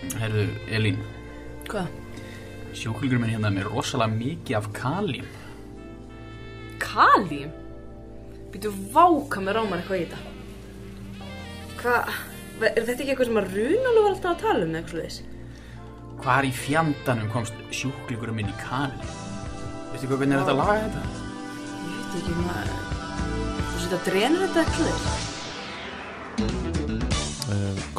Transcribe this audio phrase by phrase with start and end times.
[0.00, 0.98] Herðu, Elín,
[1.68, 1.88] Hvað?
[2.76, 5.26] sjúklingur minn hérna er með rosalega mikið af kalím.
[6.80, 7.50] Kalím?
[8.50, 10.20] Býtu váka með rámar eitthvað í þetta.
[11.80, 12.14] Hvað?
[12.60, 15.20] Er þetta ekki eitthvað sem að Runalú var alltaf að tala um eitthvað slúðis?
[16.20, 19.14] Hvar í fjandanum komst sjúklingur minn í kalím?
[19.92, 21.02] Veistu hvað, hvernig er þetta að laga þetta?
[21.80, 22.72] Ég veit ekki maður.
[23.60, 25.29] Þú setja að drenur þetta eitthvað slúðis?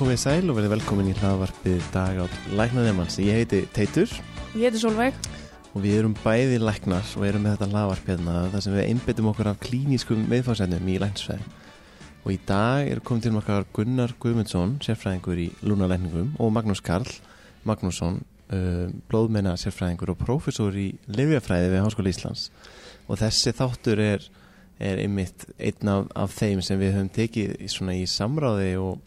[0.02, 3.20] Komið í sæl og verið velkomin í hlaðvarpið dag átt læknaðemanns.
[3.22, 4.10] Ég heiti Teitur
[4.58, 5.14] Ég heiti Solveig.
[5.76, 9.30] og við erum bæði læknar og erum með þetta hlaðvarp hérna þar sem við einbyttum
[9.30, 11.46] okkur af klínískum meðfársefnum í læknisfræði.
[12.26, 17.14] Og í dag er komið til okkar Gunnar Guðmundsson, sérfræðingur í lúnalækningum og Magnús Karl
[17.62, 22.50] Magnússon, uh, blóðmenna sérfræðingur og prófessor í lifjafræði við Háskóla Íslands.
[23.06, 24.28] Og þessi þáttur er,
[24.82, 28.98] er einmitt einn af, af þeim sem við höfum tekið í samráði og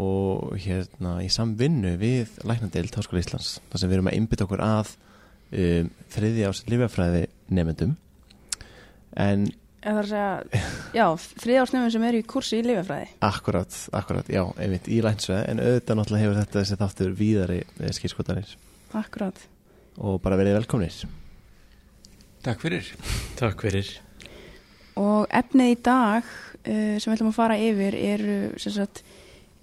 [0.00, 4.62] og hérna í samvinnu við Læknadeild Háskóla Íslands þar sem við erum að einbytta okkur
[4.64, 4.94] að
[5.54, 7.94] um, þriði ás lifjafræði nefndum
[9.14, 9.50] en
[9.84, 10.60] Eða það er að segja,
[10.96, 11.04] já,
[11.42, 13.08] þriðjársnefnum sem eru í kursi í lifjafræði.
[13.28, 17.58] akkurat, akkurat, já, einmitt í læknsveið en auðvitað náttúrulega hefur þetta þessi þáttur víðari
[17.98, 18.54] skýrskotanir
[18.96, 19.42] Akkurat.
[20.00, 21.04] og bara verið velkomnir
[22.44, 22.88] Takk fyrir.
[23.40, 23.90] Takk fyrir.
[25.00, 29.00] Og efnið í dag uh, sem við ætlum að fara yfir eru sem sagt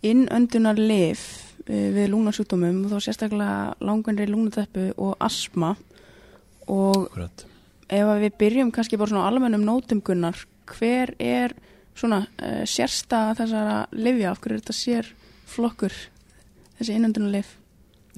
[0.06, 1.24] innöndunar lif
[1.68, 5.76] uh, við lúnarsjúkdómum og þá sérstaklega langvenri lúnatöppu og asma
[6.68, 7.46] og akkurat.
[7.90, 10.38] ef við byrjum kannski bara svona almennum nótum gunnar,
[10.72, 11.56] hver er
[11.96, 15.12] svona uh, sérsta þessara lifja, af hverju er þetta sér
[15.52, 15.98] flokkur
[16.80, 17.58] þessi innöndunar lif?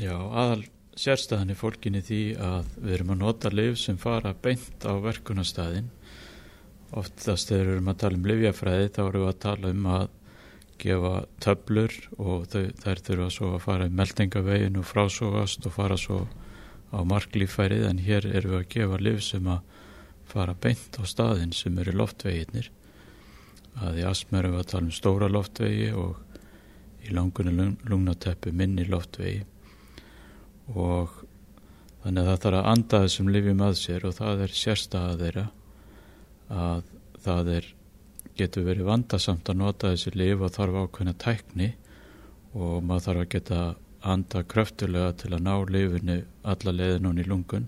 [0.02, 0.64] Já, aðal
[1.00, 5.89] sérstæðan er fólkinni því að við erum að nota liv sem fara beint á verkunastæðin.
[6.94, 10.04] Oftast þegar við erum að tala um livjafræði þá erum við að tala um að
[10.84, 16.26] gefa töflur og þau, þær þurfa svo að fara meldingavegin og frásógast og fara svo
[16.94, 19.64] á marklífærið en hér erum við að gefa liv sem að
[20.30, 22.70] fara beint á staðin sem eru loftveginnir.
[23.82, 26.20] Að í asma erum við að tala um stóra loftvegi og
[27.04, 29.44] í langunum lungnateppu minni loftvegi
[30.80, 31.23] og
[32.04, 35.45] þannig að það þarf að anda þessum lifjum að sér og það er sérstæða þeirra
[36.64, 36.92] að
[37.23, 37.70] það er
[38.38, 41.70] getur verið vandasamt að nota þessi lif og þarf ákveðna tækni
[42.54, 43.61] og maður þarf að geta
[44.14, 47.67] anda kröftulega til að ná lifinu alla leiðin hún í lungun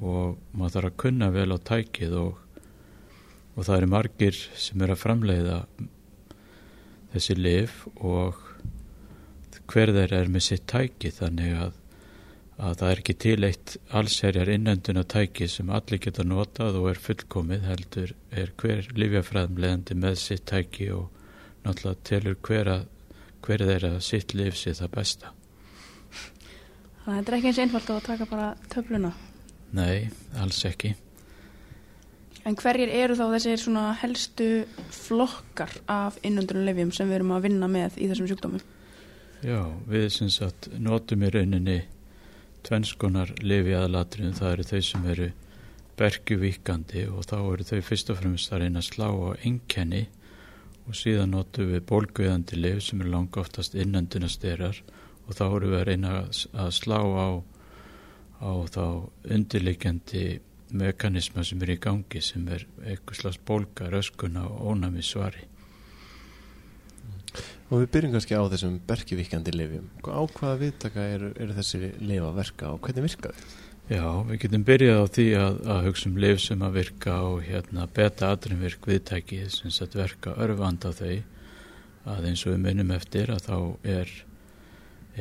[0.00, 2.38] og maður þarf að kunna vel á tækið og,
[3.56, 5.58] og það eru margir sem er að framleiða
[7.12, 8.38] þessi lif og
[9.70, 11.74] hver þeir er með sitt tæki þannig að,
[12.60, 17.00] að það er ekki til eitt allserjar innönduna tæki sem allir geta notað og er
[17.00, 21.08] fullkomið heldur er hver lifjafræðumleðandi með sitt tæki og
[21.64, 22.88] náttúrulega telur hver, að,
[23.46, 25.32] hver þeir að sitt lif sé það besta.
[27.04, 29.12] Þannig að þetta er ekki eins einfalt að taka bara töfluna.
[29.76, 30.10] Nei,
[30.42, 30.92] alls ekki.
[32.48, 34.50] En hverjir eru þá þessir svona helstu
[34.92, 38.62] flokkar af innöndunum lifjum sem við erum að vinna með í þessum sjúkdómum?
[39.44, 41.78] Já, við sem sagt notum í rauninni
[42.66, 45.28] tvennskonar lifi aðalatriðum, það eru þau sem eru
[46.00, 50.06] bergjuvíkandi og þá eru þau fyrst og fremst að reyna að slá á enkenni
[50.88, 54.80] og síðan notum við bólguðandi lif sem eru langa oftast innöndunastyrar
[55.26, 56.14] og þá eru við að reyna
[56.64, 57.28] að slá á,
[58.40, 58.84] á þá
[59.36, 60.24] undirleikjandi
[60.70, 65.49] mekanisma sem er í gangi sem er eitthvað slags bólga, röskuna og ónami svari.
[67.70, 69.90] Og við byrjum kannski á þessum berkivíkjandi lifjum.
[70.02, 73.58] Á hvaða viðtaka eru, eru þessi lif að verka og hvernig virka þau?
[73.90, 77.38] Já, við getum byrjað á því að, að hugsa um lif sem að virka og
[77.46, 81.14] hérna beta adrenvirk viðtæki sem sett verka örfanda þau
[82.10, 83.56] að eins og við minnum eftir að þá
[83.94, 84.12] er,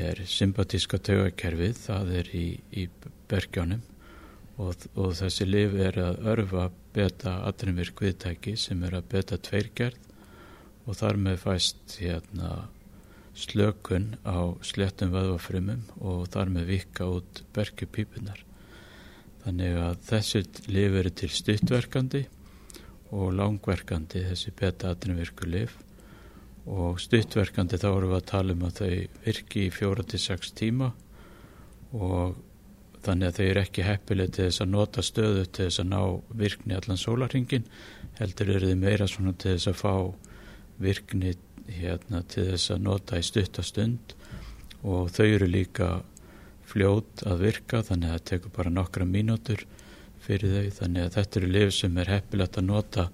[0.10, 2.86] er sympatíska taugakerfið, það er í, í
[3.30, 3.82] bergjónum
[4.58, 10.09] og, og þessi lif er að örfa beta adrenvirk viðtæki sem er að beta tveirgerð
[10.90, 12.54] og þar með fæst hérna
[13.38, 18.42] slökun á slettum vöðvafrumum og þar með vika út bergjupípunar.
[19.46, 22.24] Þannig að þessi lif eru til stuttverkandi
[23.16, 25.78] og langverkandi þessi beta-atrinvirku lif
[26.70, 28.92] og stuttverkandi þá erum við að tala um að þau
[29.26, 30.92] virki í fjóra til sex tíma
[31.96, 32.38] og
[33.06, 36.02] þannig að þau eru ekki heppileg til þess að nota stöðu til þess að ná
[36.42, 37.70] virkni allan sólarringin
[38.20, 39.94] heldur eru þau meira svona til þess að fá
[40.80, 41.36] virkni
[41.70, 44.16] hérna til þess að nota í stuttastund
[44.82, 45.90] og þau eru líka
[46.70, 49.66] fljót að virka þannig að það tekur bara nokkra mínútur
[50.24, 50.76] fyrir þau.
[50.80, 53.08] Þannig að þetta eru lif sem er heppilegt að nota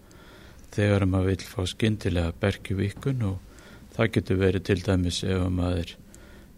[0.76, 3.24] þegar maður vil fá skyndilega bergjuvíkun.
[3.30, 5.96] Og það getur verið til dæmis ef maður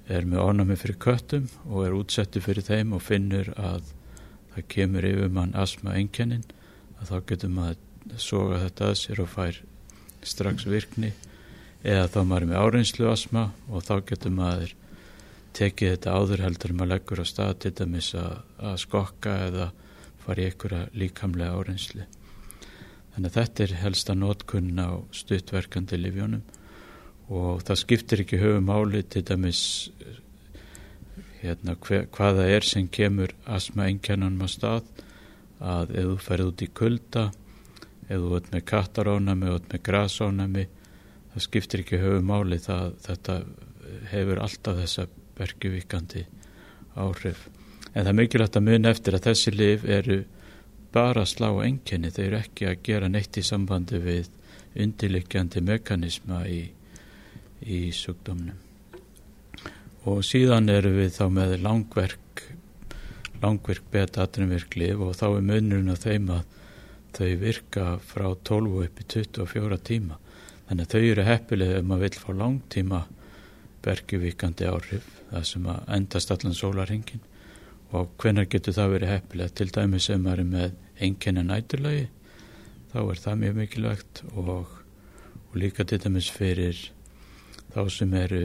[0.08, 3.92] er með ónami fyrir köttum og er útsettu fyrir þeim og finnur að
[4.54, 6.46] það kemur yfir mann asma enkennin
[6.98, 9.60] að þá getur maður soga þetta að sér og fær
[10.26, 11.14] strax virkni
[11.84, 14.74] eða þá maður er með áreinslu asma og þá getur maður
[15.58, 19.72] tekið þetta áður heldur maður leggur á stað til dæmis að, að skokka eða
[20.26, 22.06] fara í einhverja líkamlega áreinslu
[23.16, 26.44] þannig að þetta er helsta nótkunn á stuttverkandi livjónum
[27.34, 29.64] og það skiptir ekki höfum áli til dæmis
[31.42, 34.86] hérna, hver, hvaða er sem kemur asma einkennanum á stað
[35.58, 37.26] að ef þú ferð út í kulda
[38.08, 40.66] ef þú ert með kattarónami og ert með grasónami
[41.34, 43.38] það skiptir ekki höfum áli það, þetta
[44.12, 45.08] hefur alltaf þessa
[45.38, 46.24] bergjuvíkandi
[46.98, 47.44] áhrif.
[47.94, 50.18] En það er mikilvægt að mun eftir að þessi liv eru
[50.94, 54.32] bara að slá enginni, þeir eru ekki að gera neitt í sambandi við
[54.78, 56.64] undirlikjandi mekanisma í
[57.68, 58.58] í sjúkdómnum.
[60.08, 62.44] Og síðan eru við þá með langverk
[63.42, 66.57] langverk beta aðrunverklif og þá er munurinn á þeim að
[67.16, 70.18] þau virka frá 12 upp í 24 tíma.
[70.68, 73.02] Þannig að þau eru heppilega ef maður vil fá langtíma
[73.86, 77.24] bergjuvíkandi áhrif það sem að endast allan sólarhingin
[77.96, 80.76] og hvenar getur það verið heppilega til dæmi sem er með
[81.08, 82.08] enginna næturlagi
[82.92, 84.24] þá er það mjög mikilvægt.
[84.36, 84.68] Og,
[85.48, 86.80] og líka til dæmis fyrir
[87.74, 88.42] þá sem eru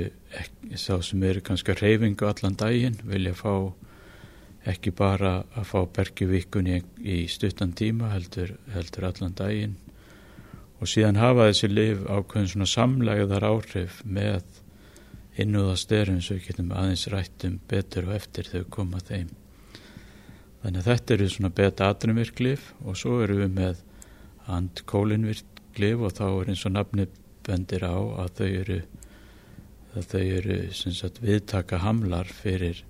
[0.76, 3.52] þá sem eru kannski reyfingu allan daginn vilja fá
[4.68, 9.76] ekki bara að fá bergivíkun í, stuttan tíma heldur, heldur allan daginn.
[10.82, 14.42] Og síðan hafa þessi liv ákveðin svona samlegaðar áhrif með
[15.40, 19.30] innúða styrum svo við getum aðeins rættum betur og eftir við koma þeim.
[20.62, 23.82] Þannig að þetta eru svona beta aðrumvirklif og svo eru við með
[24.52, 27.08] andkólinvirklif og þá er eins og nafni
[27.46, 28.82] bendir á að þau eru
[29.92, 32.84] að þau eru sagt, viðtaka hamlar fyrir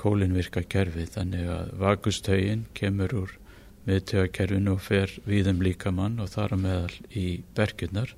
[0.00, 3.36] kólinvirka kerfi þannig að vakustögin kemur úr
[3.88, 7.26] miðtögakerfinu og fer viðum líkamann og þar á meðal í
[7.56, 8.14] bergjurnar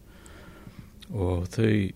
[1.13, 1.93] og þau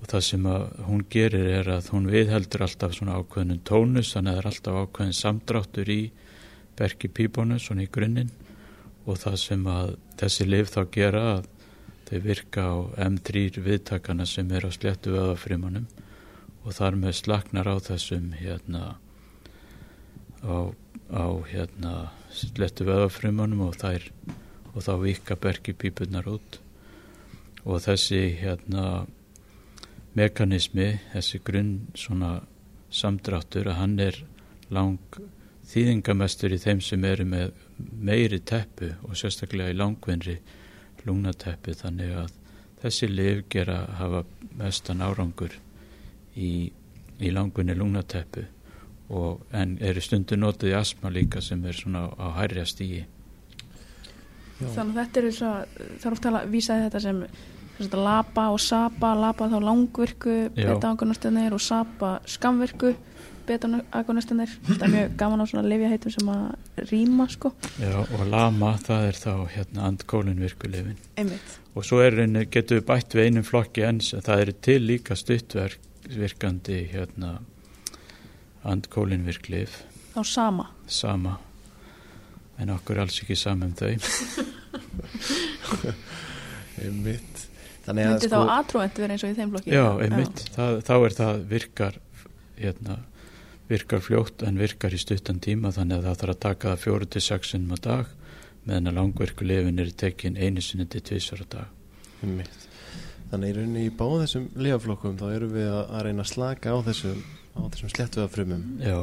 [0.00, 0.46] og það sem
[0.86, 4.78] hún gerir er að hún viðheldur alltaf svona ákveðnum tónus þannig að það er alltaf
[4.80, 6.00] ákveðin samdráttur í
[6.80, 8.30] bergipíbónu svona í grunninn.
[9.08, 11.48] Og það sem að þessi lif þá gera að
[12.08, 12.76] þau virka á
[13.10, 15.86] M3 viðtakana sem er á sléttu öðafrimanum
[16.64, 18.82] og þar með slagnar á þessum hérna
[20.44, 20.56] á,
[21.12, 21.94] á hérna
[22.32, 24.10] sléttu öðafrimanum og þær
[24.74, 26.60] og þá vika bergipípunar út.
[27.66, 29.06] Og þessi hérna
[30.16, 32.40] mekanismi, þessi grunn svona
[32.90, 34.16] samdráttur að hann er
[34.70, 35.20] lang
[35.70, 40.40] þýðingamestur í þeim sem eru með meiri teppu og sérstaklega í langvinnri
[41.06, 42.32] lungnateppi þannig að
[42.82, 44.24] þessi liv gera hafa
[44.58, 45.54] mestan árangur
[46.40, 46.54] í,
[47.20, 48.46] í langunni lungnateppu
[49.10, 53.06] og en eru stundu notið í asma líka sem er svona á hærja stígi
[54.60, 57.22] Þannig að þetta eru svo það er ofta að vísa þetta sem
[57.96, 62.92] lapa og sapa, lapa þá langvirku beta-agonastunir og sapa skamvirku
[63.48, 67.54] beta-agonastunir þetta er mjög gaman á svona lifjaheitum sem að rýma sko.
[67.80, 71.00] Já og lama það er þá hérna andkólinvirku lifin
[71.74, 72.20] og svo er,
[72.52, 75.16] getur við bætt við einum flokki ens það eru til líka
[76.00, 77.40] stuttverkandi hérna
[78.64, 80.64] andkólinvirk lif Þá sama.
[80.90, 81.36] Sama.
[82.58, 83.94] En okkur alls ekki saman um þau.
[86.82, 87.46] Einmitt.
[87.90, 89.70] Myndi sko, þá aðtróend verið eins og í þeim flokki?
[89.72, 91.94] Já, einmitt, það, þá er það virkar
[92.58, 92.96] hérna,
[93.70, 97.06] virkar fljótt en virkar í stuttan tíma þannig að það þarf að taka það fjóru
[97.10, 98.06] til sexunum á dag
[98.66, 101.68] meðan að langverku lefin er tekin einu sinni til tvísar á dag.
[102.20, 102.58] Einmitt.
[103.30, 106.72] Þannig í rauninni í báð þessum lefaflokkum þá eru við að, að reyna að slaka
[106.74, 107.20] á þessum,
[107.56, 109.00] þessum slettuðafrumum Já.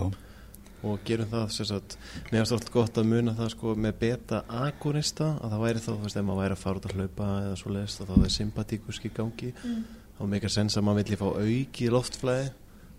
[0.86, 1.96] Og gerum það sagt,
[2.30, 6.04] mér finnst alltaf gott að muna það sko, með beta-agonista að það væri þá, þú
[6.04, 8.36] veist, ef maður væri að fara út að hlaupa eða svo leiðist og þá er
[8.36, 9.50] sympatíkuski gangi.
[9.64, 9.82] Mm.
[10.20, 12.46] þá meikar sens að maður vilja fá auki loftflæði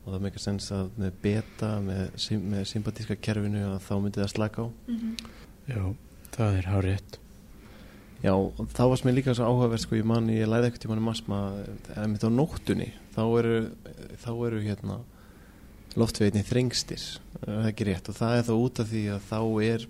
[0.03, 2.03] og það meikar sens að með beta, með,
[2.51, 4.67] með sympatíska kerfinu að þá myndi það slaka á.
[4.89, 5.33] Mm -hmm.
[5.69, 5.83] Já,
[6.35, 7.19] það er hárið
[8.19, 8.33] Já,
[8.75, 11.39] þá varst mér líka svo áhugaverð sko, ég manni, ég læði ekkert í manni masma
[11.95, 13.59] eða mitt á nóttunni þá eru,
[14.19, 14.97] þá eru hérna
[15.99, 17.05] loftveginni þrengstir
[17.37, 19.87] það er ekki rétt og það er þá út af því að þá er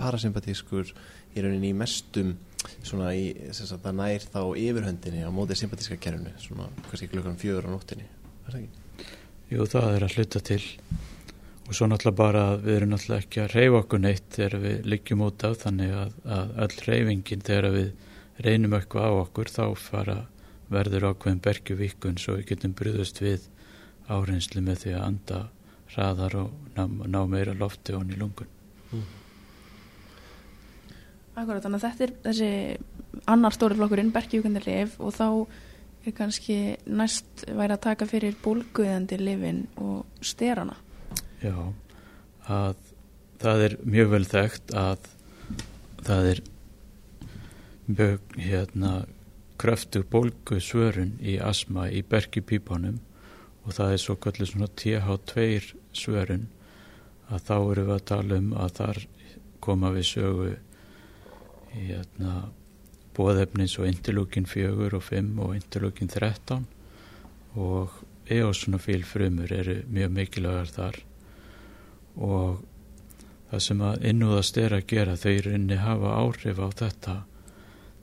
[0.00, 0.90] parasympatískur
[1.34, 2.34] í rauninni í mestum
[2.82, 7.70] svona í, sagt, það nær þá yfirhöndinni á mótið sympatíska kerfinu svona kannski klukkan fjögur
[7.70, 9.10] á nóttinni er það ekki?
[9.54, 10.62] Jú, það er að hluta til
[11.64, 15.24] og svo náttúrulega bara við erum náttúrulega ekki að reyfa okkur neitt þegar við liggjum
[15.24, 17.90] út af þannig að, að öll reyfingin þegar við
[18.44, 20.16] reynum eitthvað á okkur þá fara
[20.72, 23.48] verður ákveðin bergjuvíkun svo við getum brúðust við
[24.08, 25.42] áreinslu með því að anda
[25.94, 28.50] hraðar og ná, ná meira lofti honni í lungun.
[31.34, 35.26] Akkurat, þannig að þetta er þessi annar stóri flokkurinn, berkjúkandi lif og þá
[36.04, 40.76] er kannski næst væri að taka fyrir bólguðandi lifin og sterana.
[41.44, 41.74] Já,
[42.48, 42.78] að
[43.42, 45.10] það er mjög vel þekkt að
[46.06, 46.40] það er
[47.84, 48.92] mjög hérna
[49.60, 52.96] kröftu bólgu svörun í asma í berkjupípanum
[53.64, 55.46] og það er svo kallið svona TH2
[55.92, 56.48] svörun.
[57.28, 59.04] Að þá eru við að tala um að þar
[59.64, 60.50] koma við sögu
[61.74, 62.34] hérna
[63.16, 66.64] bóðefnins og interlúkin 4 og 5 og interlúkin 13
[67.60, 71.04] og eosunofíl frumur eru mjög mikilvægar þar
[72.16, 72.62] og
[73.50, 77.14] það sem að innúðast er að gera eru inni hafa áhrif á þetta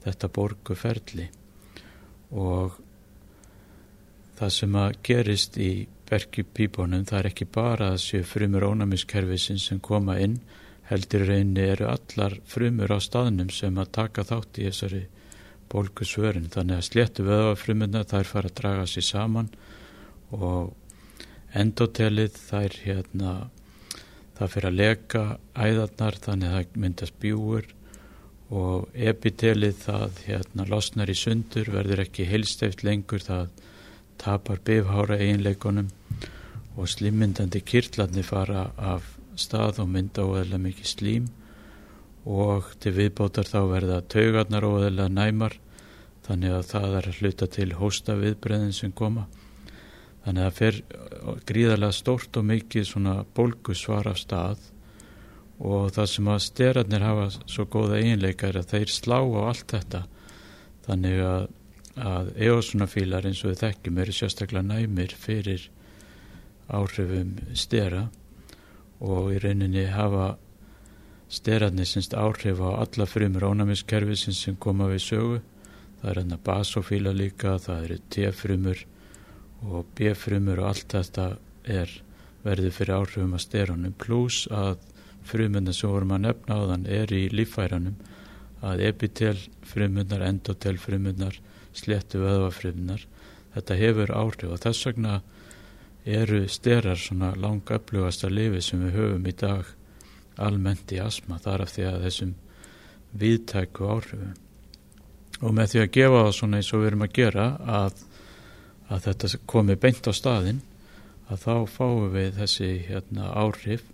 [0.06, 1.28] þetta borguferli
[2.32, 2.78] og
[4.40, 5.72] það sem að gerist í
[6.10, 10.40] bergipípunum það er ekki bara að séu frumur ónæmiskerfisin sem koma inn
[10.90, 15.06] heldur reyni eru allar frumur á staðnum sem að taka þátt í þessari
[15.72, 19.50] bólkusvörin þannig að sléttu vöðafrumuna þær fara að draga sér saman
[20.36, 20.74] og
[21.56, 23.34] endotelið þær hérna
[24.42, 27.68] það fyrir að leka æðarnar þannig að það myndast bjúur
[28.52, 33.52] og epitelið það hérna losnar í sundur verður ekki heilsteft lengur það
[34.22, 35.92] tapar bifhára eiginleikonum
[36.76, 41.30] og slimmyndandi kirtlarnir fara af stað og mynda óðurlega mikið slím
[42.26, 45.58] og til viðbótar þá verða taugarnar óðurlega næmar
[46.26, 49.28] þannig að það er að hluta til hósta viðbreðin sem koma
[50.26, 50.80] þannig að það fer
[51.50, 54.68] gríðarlega stórt og mikið svona bólgusvar af stað.
[55.62, 59.76] Og það sem að sterarnir hafa svo góða eiginleika er að þeir slá á allt
[59.76, 60.04] þetta.
[60.88, 61.44] Þannig að,
[62.02, 65.68] að eosunafílar eins og við þekkjum eru sérstaklega næmir fyrir
[66.72, 68.08] áhrifum stera.
[69.02, 70.36] Og í rauninni hafa
[71.32, 75.42] sterarnir semst áhrif á alla frumur ónæmiskerfisins sem koma við sögu.
[76.02, 78.86] Það er hann að basofíla líka það eru T-frumur
[79.68, 81.28] og B-frumur og allt þetta
[81.70, 81.92] er
[82.46, 83.98] verður fyrir áhrifum að sterunum.
[84.02, 84.80] Pluss að
[85.28, 88.00] frumundar sem vorum að nefna á þann er í lífæranum
[88.66, 91.38] að epitel frumundar, endotel frumundar
[91.78, 93.06] sléttu vöðvafrumundar
[93.56, 95.16] þetta hefur áhrif og þess vegna
[96.06, 99.68] eru styrar svona langa upplugasta lifi sem við höfum í dag
[100.42, 102.32] almennt í asma þar af því að þessum
[103.22, 104.34] viðtæku áhrifum.
[105.42, 107.46] Og með því að gefa það svona eins og við erum að gera
[107.82, 108.02] að,
[108.92, 110.62] að þetta komi beint á staðin
[111.32, 113.86] að þá fáum við þessi hérna, áhrif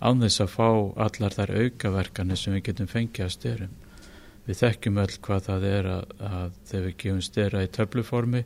[0.00, 0.68] án þess að fá
[1.06, 3.74] allar þær aukaverkanir sem við getum fengið að styrum
[4.46, 8.42] við þekkjum öll hvað það er að, að þegar við gefum styra í töfluformi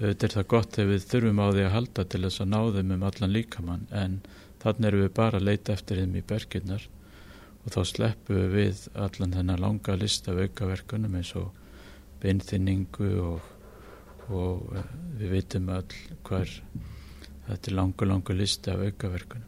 [0.00, 2.60] auðvitað er það gott ef við þurfum á því að halda til þess að ná
[2.76, 4.18] þeim um allan líkamann en
[4.62, 6.86] þannig erum við bara að leita eftir þeim í berginnar
[7.60, 11.50] og þá sleppum við allan þennan langa lista af aukaverkunum eins og
[12.22, 13.50] beinþinningu og,
[14.30, 15.86] og eh, við vitum all
[16.26, 16.56] hver
[17.50, 19.46] þetta er langu langu lista af aukaverkunum.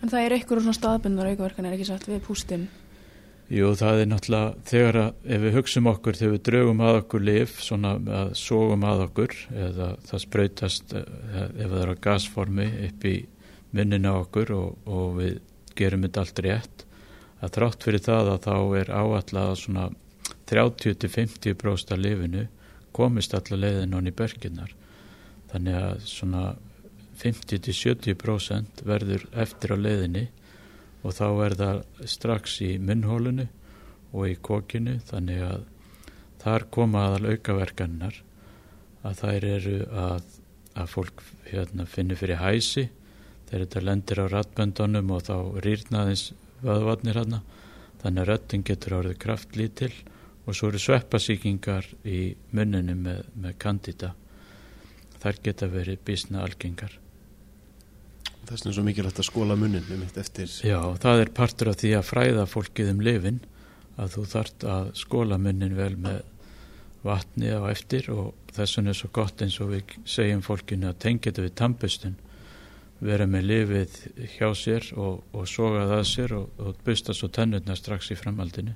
[0.00, 2.70] En það er eitthvað svona staðbundar aukaverkan er ekki satt við pústin
[3.50, 7.22] Jú, það er náttúrulega, þegar að, ef við hugsaum okkur, þegar við draugum að okkur
[7.26, 11.08] lif, svona að sógum að okkur, eða það spröytast, eh,
[11.48, 13.14] ef það er á gasformi upp í
[13.74, 15.40] minnina okkur og, og við
[15.80, 16.84] gerum þetta allt rétt,
[17.42, 19.88] að þrátt fyrir það að þá er áallega svona
[20.52, 22.46] 30-50% af lifinu
[22.96, 24.74] komist allar leiðin honni berginnar.
[25.50, 26.44] Þannig að svona
[27.20, 30.26] 50-70% verður eftir á leiðinni
[31.04, 33.46] og þá er það strax í munnhólunu
[34.12, 34.98] og í kokinu.
[35.08, 35.64] Þannig að
[36.40, 38.22] þar koma aðal aukaverkanar
[39.06, 40.24] að þær eru að,
[40.76, 42.88] að fólk hérna, finnir fyrir hæsi.
[43.48, 46.30] Þegar þetta lendir á ratböndunum og þá rýrnaðins
[46.62, 47.42] vöðvarnir hérna.
[48.00, 54.14] Þannig að röttin getur árið kraftlítil og svo eru sveppasíkingar í munninu með, með kandida
[55.20, 56.96] þær geta verið bísna algengar.
[58.48, 60.48] Vegna er svo mikilvægt að skóla munnin um eitt eftir.
[60.64, 63.40] Já, það er partur af því að fræða fólkið um lifin
[64.00, 66.22] að þú þart að skóla munnin vel með
[67.04, 70.98] vatni á eftir og þess vegna er svo gott eins og við segjum fólkinu að
[71.04, 72.16] tengja þetta við tampustun
[73.00, 73.94] vera með lifið
[74.34, 78.74] hjá sér og, og soga það sér og, og busta svo tennurna strax í framhaldinu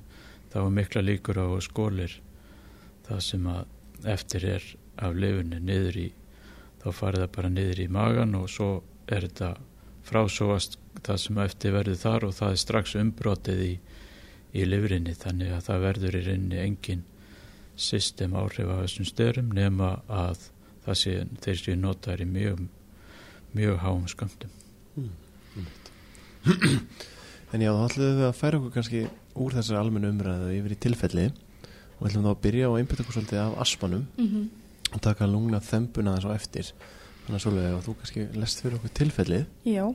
[0.55, 2.13] þá er mikla líkur á skólir
[3.03, 4.67] það sem að eftir er
[5.03, 6.05] af lifinu niður í
[6.79, 8.69] þá farið það bara niður í magan og svo
[9.11, 9.49] er þetta
[10.07, 13.73] frásóast það sem eftir verður þar og það er strax umbrotið í,
[14.55, 17.03] í livrinni þannig að það verður í reyni engin
[17.75, 20.47] system áhrif af þessum störum nema að
[20.85, 22.63] það sé þeir séu notaður í mjög
[23.59, 24.55] mjög háum skömmtum
[27.55, 29.01] En já, þá ætlum við að færa okkur kannski
[29.39, 31.25] úr þessari almennu umræðu yfir í tilfelli.
[31.95, 34.01] Og ætlum þá að byrja og einbyrja okkur svolítið af aspanum.
[34.17, 34.49] Mm -hmm.
[34.91, 36.65] og taka lungna þembuna þess á eftir.
[37.23, 39.45] Þannig að svolítið þú kannski lest fyrir okkur tilfellið.
[39.63, 39.85] Já.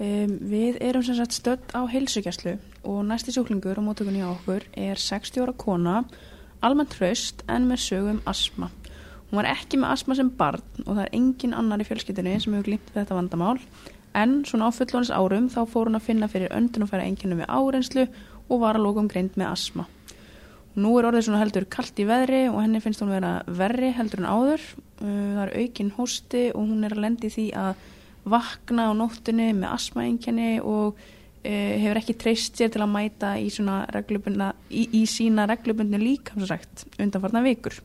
[0.00, 4.62] Um, Við erum sem sagt stödd á heilsugjastlu og næsti sjúklingur á mótökunni á okkur
[4.72, 6.04] er 60 ára kona
[6.62, 8.70] almennt hraust en með sögum asma
[9.30, 12.52] Hún var ekki með asma sem barn og það er engin annar í fjölskyldunni sem
[12.54, 13.58] hefur glýmt þetta vandamál
[14.14, 17.38] en svona á fullónis árum þá fór hún að finna fyrir öndun og færa enginu
[17.40, 18.06] með árenslu
[18.48, 19.86] og var að lókum greind með asma.
[20.74, 24.24] Nú er orðið svona heldur kallt í veðri og henni finnst hún vera verri heldur
[24.24, 24.64] en áður.
[24.98, 27.84] Uh, Það er aukin hósti og hún er að lendi því að
[28.24, 33.46] vakna á nóttunni með asmaengjani og uh, hefur ekki treyst sér til að mæta í,
[33.46, 37.78] í, í sína reglubundnu lík, sem sagt, undanfarnar vikur.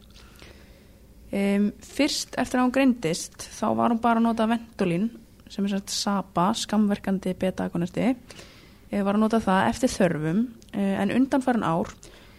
[1.29, 5.11] Um, fyrst eftir að hún greindist þá var hún bara að nota Ventolin
[5.49, 11.13] sem er sagt SAPA, skamverkandi beta-agonisti e, var að nota það eftir þörfum e, en
[11.15, 11.91] undanfarin ár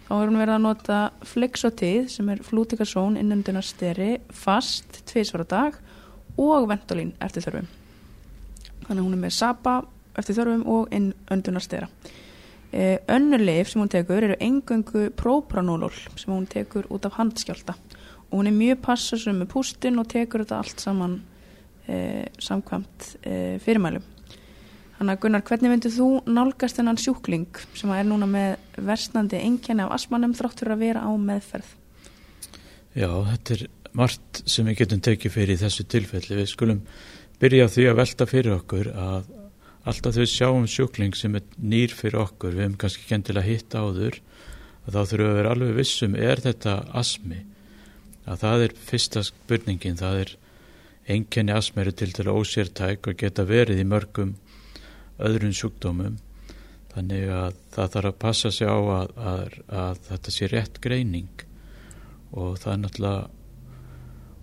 [0.07, 1.01] þá hefur hún verið að nota
[1.33, 5.79] Flexotið sem er flútikasón innundunarsteri fast tviðsvara dag
[6.41, 7.69] og Ventolin eftir þörfum.
[8.87, 9.77] Þannig að hún er með SAPA
[10.19, 11.91] eftir þörfum og innundunarstera
[12.73, 17.75] e, önnur leif sem hún tekur eru engöngu propranolol sem hún tekur út af handskjálta
[18.31, 21.40] og hún er mjög passasum með pústin og tekur þetta allt saman eh,
[22.43, 24.07] samkvæmt eh, fyrirmælum.
[25.01, 29.87] Þannig að Gunnar, hvernig myndir þú nálgast þennan sjúkling sem er núna með versnandi engjarni
[29.87, 31.71] af asmanum þrátt fyrir að vera á meðferð?
[32.93, 33.63] Já, þetta er
[33.97, 36.37] margt sem við getum tekið fyrir í þessu tilfelli.
[36.43, 36.83] Við skulum
[37.41, 39.31] byrja því að velta fyrir okkur að
[39.89, 44.21] alltaf þau sjáum sjúkling sem er nýr fyrir okkur, við hefum kannski kendilega hitt áður,
[44.85, 47.41] að þá þurfum við að vera alveg vissum, er þetta asmi?
[48.29, 50.37] Að það er fyrsta spurningin, það er
[51.15, 54.35] enkenni asmeru til til ósértæk og geta verið í mörgum
[55.19, 56.19] öðrun sjúkdómum.
[56.91, 61.45] Þannig að það þarf að passa sig á að, að, að þetta sé rétt greining.
[62.31, 63.29] Og það er náttúrulega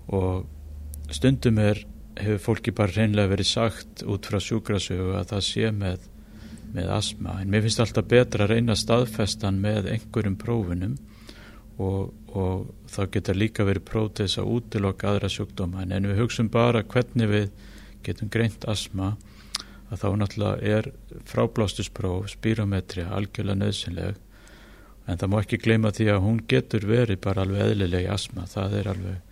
[0.08, 1.84] og stundum er
[2.18, 6.08] hefur fólki bara reynlega verið sagt út frá sjúkrasögu að það sé með,
[6.74, 10.96] með asma en mér finnst alltaf betra að reyna staðfestan með einhverjum prófunum
[11.78, 13.94] og, og þá geta líka verið
[14.42, 15.86] að útiloka aðra sjúkdóma.
[15.88, 17.50] En við hugsun bara hvernig við
[18.04, 19.16] getum greint asma
[19.92, 20.90] að þá náttúrulega er
[21.30, 24.18] fráblástuspróf, spírometri algjörlega nöðsynleg
[25.08, 28.76] en það má ekki gleyma því að hún getur verið bara alveg eðlileg asma, það
[28.82, 29.24] er alveg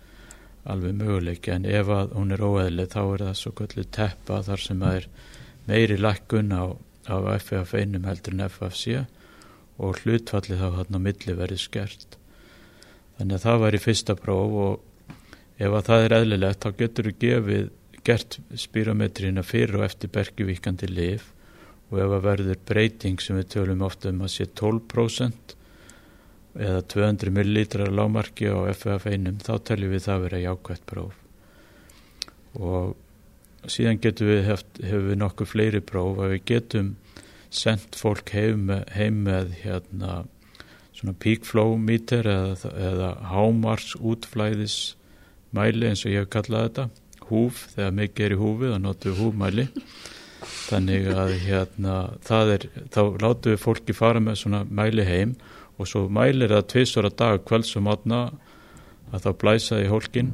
[0.66, 4.80] alveg möguleik en ef hún er óeðli þá er það svo kvöldu teppa þar sem
[4.82, 5.08] það er
[5.68, 6.64] meiri lækkun á,
[7.06, 9.04] á FFF1 heldur en FFC
[9.76, 12.18] og hlutfalli þá hann á milli verið skert
[13.16, 15.16] Þannig að það var í fyrsta próf og
[15.56, 17.70] ef að það er eðlilegt þá getur við gefið
[18.06, 21.32] gert spírometrina fyrir og eftir bergjuvíkandi lif
[21.90, 25.56] og ef að verður breyting sem við tölum ofta um að sé 12%
[26.56, 31.18] eða 200 millilitrar lámarki á FF1 þá teljum við það verið jákvæmt próf.
[32.56, 32.94] Og
[33.70, 36.94] síðan getum við heft, hefur við nokkuð fleiri próf að við getum
[37.52, 40.24] sendt fólk heim heim með hérna
[40.96, 44.96] svona peak flow meter eða, eða hámars útflæðis
[45.56, 46.86] mæli eins og ég hef kallað þetta
[47.26, 49.66] húf, þegar mikið er í húfi þá notum við húfmæli.
[50.66, 51.94] Þannig að hérna
[52.54, 55.34] er, þá látum við fólki fara með svona mæli heim
[55.76, 58.20] og svo mælir það tviðsvara dag kvölds og matna
[59.12, 60.32] að þá blæsaði hólkin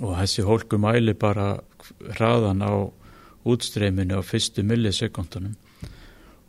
[0.00, 1.54] og þessi hólku mæli bara
[2.16, 2.72] hraðan á
[3.48, 5.56] útstreyminu á fyrstu millisekundunum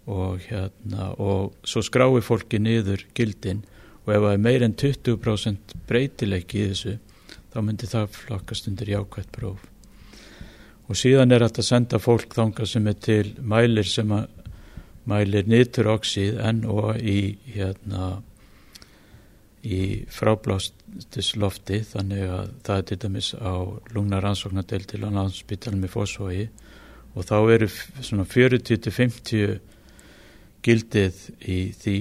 [0.10, 3.64] og hérna og svo skrái fólki niður gildin.
[4.04, 6.98] Og ef það er meir en 20% breytileiki í þessu
[7.54, 9.62] þá myndir það flokkast undir jákvæmt próf.
[10.90, 14.28] Og síðan er þetta að senda fólk þanga sem er til mælir sem að
[15.08, 18.18] mælir nitturoxíð en og í hérna
[19.64, 21.80] í fráblástuslofti.
[21.88, 23.54] Þannig að það er til dæmis á
[23.96, 26.48] lungnarannsóknadel til náðspítalum í fósfói
[27.14, 27.70] og þá eru
[28.02, 29.60] svona 40-50
[30.64, 31.98] gildið í því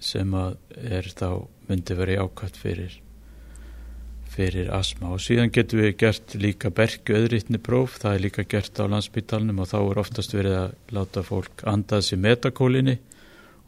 [0.00, 1.28] sem að er þá
[1.68, 2.98] myndi verið ákvæmt fyrir
[4.30, 8.78] fyrir asma og síðan getum við gert líka bergu öðritni próf, það er líka gert
[8.78, 12.96] á landsbyttalunum og þá er oftast verið að láta fólk andað sér metakólinni.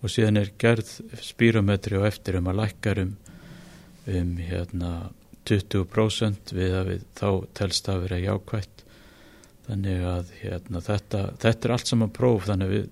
[0.02, 0.88] Og síðan er gerð
[1.22, 3.12] spírometri og eftir um að lækkar um,
[4.10, 4.92] um hérna
[5.46, 8.82] 20% við að við þá telst að vera jákvæmt
[9.68, 12.48] þannig að hérna, þetta, þetta er allt saman próf.
[12.48, 12.88] Þannig að við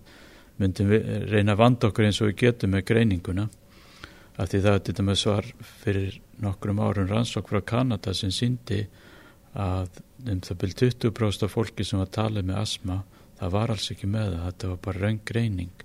[0.60, 3.46] myndum við reyna að vanda okkur eins og við getum með greininguna
[4.40, 5.48] af því það þetta með svar
[5.82, 8.84] fyrir nokkrum árum rannsók frá Kanada sem síndi
[9.58, 13.00] að um það byrj 20% af fólki sem var talið með asma
[13.40, 15.84] það var alls ekki með það, þetta var bara raun greining.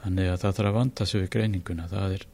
[0.00, 1.88] Þannig að það þarf að vanda sig við greininguna.
[1.90, 2.26] Það er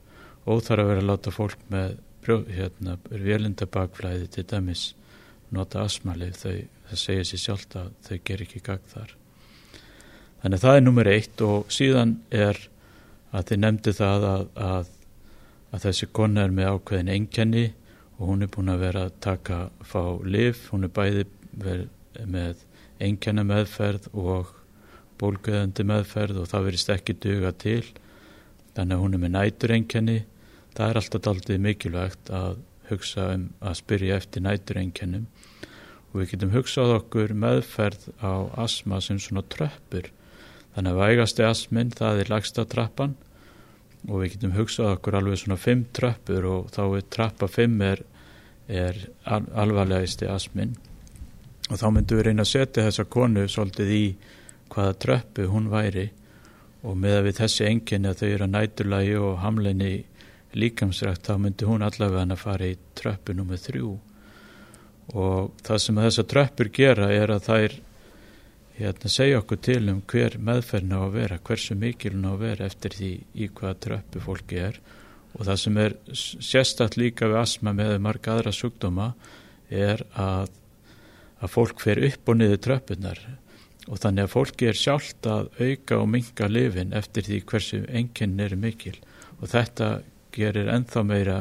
[0.47, 4.89] óþar að vera að láta fólk með hérna, vélindabakflæði til dæmis
[5.55, 9.13] nota asmalið það segir sér sjálft að þau ger ekki gagð þar
[10.43, 12.61] þannig að það er nummer eitt og síðan er
[13.33, 14.93] að þið nefndi það að, að,
[15.73, 17.67] að þessi kona er með ákveðin einkenni
[18.17, 21.27] og hún er búin að vera að taka fá liv, hún er bæði
[22.25, 22.63] með
[23.03, 24.55] einkenna meðferð og
[25.21, 27.83] bólguðandi meðferð og það verist ekki duga til.
[28.77, 30.17] Þannig að hún er með nætur einkenni
[30.77, 32.59] það er alltaf aldrei mikilvægt að
[32.91, 35.25] hugsa um að spyrja eftir nætur einkennum
[36.11, 38.33] og við getum hugsað okkur meðferð á
[38.67, 40.11] asma sem svona tröppur
[40.77, 43.17] þannig að vægasti asmin það er lagsta trappan.
[44.07, 48.05] Og við getum hugsað okkur alveg svona fimm tröppur og þá er trappa fimm er,
[48.69, 50.77] er al alvarlegisti asmin
[51.67, 54.05] og þá myndum við reyna að setja þessa konu svolítið í
[54.71, 56.11] hvaða tröppu hún væri.
[56.87, 59.93] Og með að við þessi enginni að þau eru að næturlægi og hamleini
[60.57, 63.91] líkamsrækt þá myndi hún allavega að fara í tröppu nummið þrjú.
[65.17, 67.77] Og það sem þessar tröppur gera er að þær
[68.77, 72.69] hérna, segja okkur til um hver meðferðin á að vera, hversu mikilun á að vera
[72.69, 74.79] eftir því í hvaða tröppu fólki er.
[75.37, 79.09] Og það sem er sérstaklega líka við asma með marga aðra sjúkdóma
[79.73, 80.53] er að,
[81.41, 83.21] að fólk fer upp og niður tröppunar
[83.87, 88.41] og þannig að fólki er sjálft að auka og minga lifin eftir því hversu enginn
[88.43, 88.97] er mikil.
[89.39, 90.01] Og þetta
[90.35, 91.37] gerir enþá meira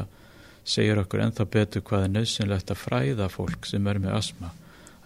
[0.66, 4.52] segir okkur enþá betur hvað er nöðsynlegt að fræða fólk sem er með asma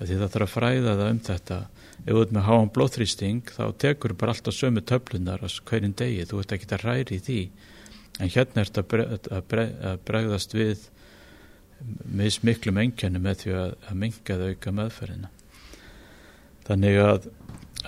[0.08, 1.58] því það þarf að fræða það um þetta.
[2.00, 6.40] Ef þú ert með háan blóþrýsting þá tekur bara alltaf sömu töflunar hverjum degi, þú
[6.40, 7.40] ert ekki að ræri í því.
[8.20, 10.86] En hérna ert að, bre að, bre að bregðast við
[12.04, 15.30] með smiklum engjani með því að, að minga það auka meðferðina.
[16.68, 17.28] Þannig að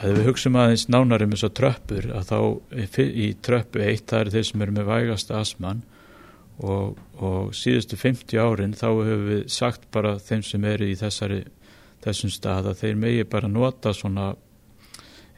[0.01, 2.39] ef við hugsaum aðeins nánari með svo tröppur að þá
[2.99, 5.83] í tröppu eitt það er þeir sem eru með vægast asman
[6.63, 11.43] og, og síðustu 50 árin þá hefur við sagt bara þeim sem eru í þessari
[12.03, 14.33] þessum stað að þeir megi bara nota svona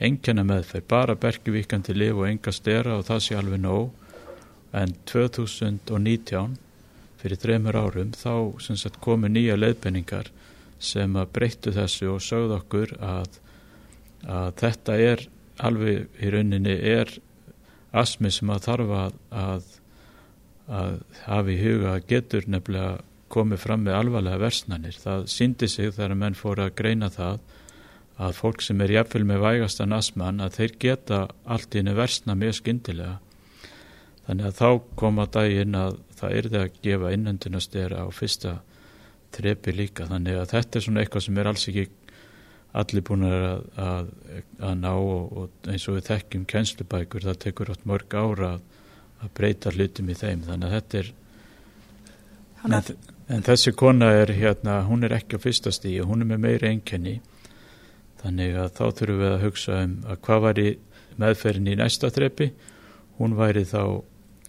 [0.04, 3.92] engjana meðferð, bara bergivíkandi liv og enga stera og það sé alveg nóg.
[4.74, 6.56] En 2019
[7.20, 10.32] fyrir þreymur árum þá komu nýja leiðbenningar
[10.82, 13.38] sem að breyttu þessu og sögðu okkur að,
[14.26, 15.24] að þetta er
[15.64, 17.12] alveg í rauninni er
[17.94, 19.66] asmi sem að þarf að, að,
[20.66, 21.94] að hafa í huga.
[22.10, 22.98] Getur nefnilega
[23.34, 24.96] komið fram með alvarlega versnanir.
[25.00, 27.40] Það síndi sig þegar menn fóru að greina það
[28.24, 31.20] að fólk sem er jafnvel með vægastan asman að þeir geta
[31.50, 33.16] allt í henni versna mjög skindilega.
[34.24, 34.68] Þannig að þá
[35.00, 38.54] koma daginn að það það að gefa innöndunastera á fyrsta
[39.34, 40.06] trepi líka.
[40.08, 41.88] Þannig að þetta er svona eitthvað sem er alls ekki
[42.74, 44.08] allir búin að, að,
[44.58, 48.64] að ná og, og eins og við þekkjum kennslubækur það tekur átt mörg ára að,
[49.22, 50.46] að breyta hlutum í þeim.
[50.48, 51.12] Þannig að þetta er
[52.64, 52.80] En,
[53.28, 56.70] en þessi kona er hérna, hún er ekki á fyrsta stíu, hún er með meiri
[56.74, 57.18] enkenni
[58.22, 60.68] þannig að þá þurfum við að hugsa um að hvað var í
[61.20, 62.50] meðferðin í næsta þreppi
[63.18, 64.02] hún væri þá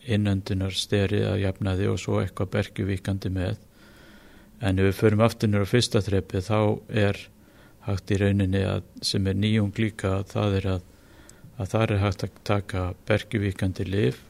[0.05, 3.57] innöndunar steri að jafna því og svo eitthvað bergjuvíkandi með.
[4.61, 6.59] En ef við förum aftunur á fyrsta þreppi þá
[6.89, 7.19] er
[7.85, 10.85] hægt í rauninni að, sem er nýjung líka það er að,
[11.57, 14.21] að það er hægt að taka bergjuvíkandi liv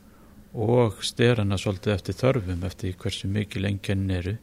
[0.56, 4.36] og sterana svolítið eftir þörfum eftir hversu mikið lengjenn eru.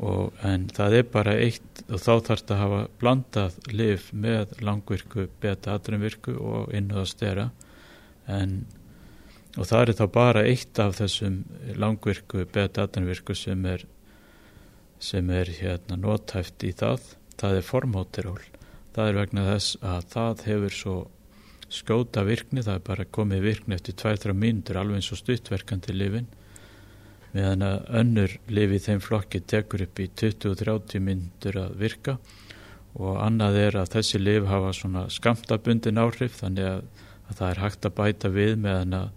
[0.00, 4.54] Og, en það er bara eitt og þá þarf þetta að hafa blandað liv með
[4.62, 7.48] langvirku beta aðrunvirku og innuða stera.
[8.30, 8.62] En
[9.58, 11.40] og það er þá bara eitt af þessum
[11.74, 13.84] langvirku beta aðrunvirku sem er
[15.00, 17.02] sem er hérna nótæft í það.
[17.40, 18.42] Það er formóteról.
[18.94, 20.96] Það er vegna þess að það hefur svo
[21.70, 26.28] skóta virkni, það er bara komið virkni eftir 2-3 mínútur alveg eins og stuttverkandi lifin
[27.34, 32.16] meðan að önnur lifi þeim flokki tekur upp í 20-30 mínútur að virka.
[32.98, 36.80] Og annað er að þessi lif hafa svona skamtabundin áhrif þannig að,
[37.28, 39.10] að það er hægt að bæta við meðan að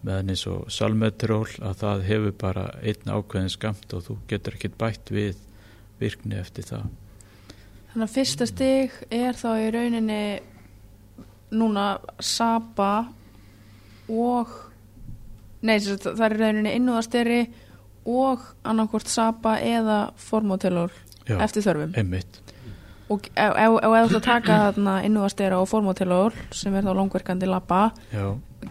[0.00, 4.78] meðan eins og salmetról að það hefur bara einn ákveðin skamt og þú getur ekkert
[4.80, 5.42] bætt við
[6.00, 6.86] virkni eftir það.
[7.90, 10.22] Þannig að fyrsta stig er þá í rauninni
[11.50, 11.86] núna
[12.18, 12.92] Saba
[14.10, 14.52] og
[15.66, 17.40] nei það er rauninni innúðasteri
[18.08, 20.94] og annarkort Saba eða formótelur
[21.30, 22.40] eftir þörfum einmitt.
[23.10, 27.90] og ef þú ætla að taka þarna innúðastera og formótelur sem er þá langverkandi lappa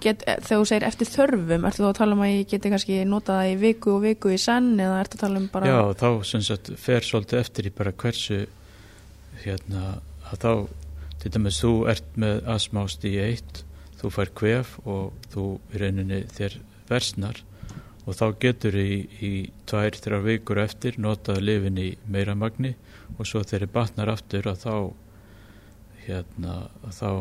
[0.01, 2.71] get, eh, þegar þú segir eftir þörfum, ertu þá að tala um að ég geti
[2.73, 5.71] kannski nota það í viku og viku í senn eða ertu að tala um bara
[5.71, 8.45] Já, þá sem sagt fer svolítið eftir í bara hversu
[9.43, 9.85] hérna
[10.29, 10.51] að þá
[11.19, 13.63] til dæmis þú ert með asmást í eitt
[13.99, 17.43] þú fær kvef og þú í rauninni þér versnar.
[18.07, 19.31] Og þá getur í, í
[19.69, 22.73] tvær, þrjár vikur eftir notað lifin í meira magni
[23.17, 24.73] og svo þegar þið batnar aftur að þá
[26.07, 26.55] hérna
[26.87, 27.11] að þá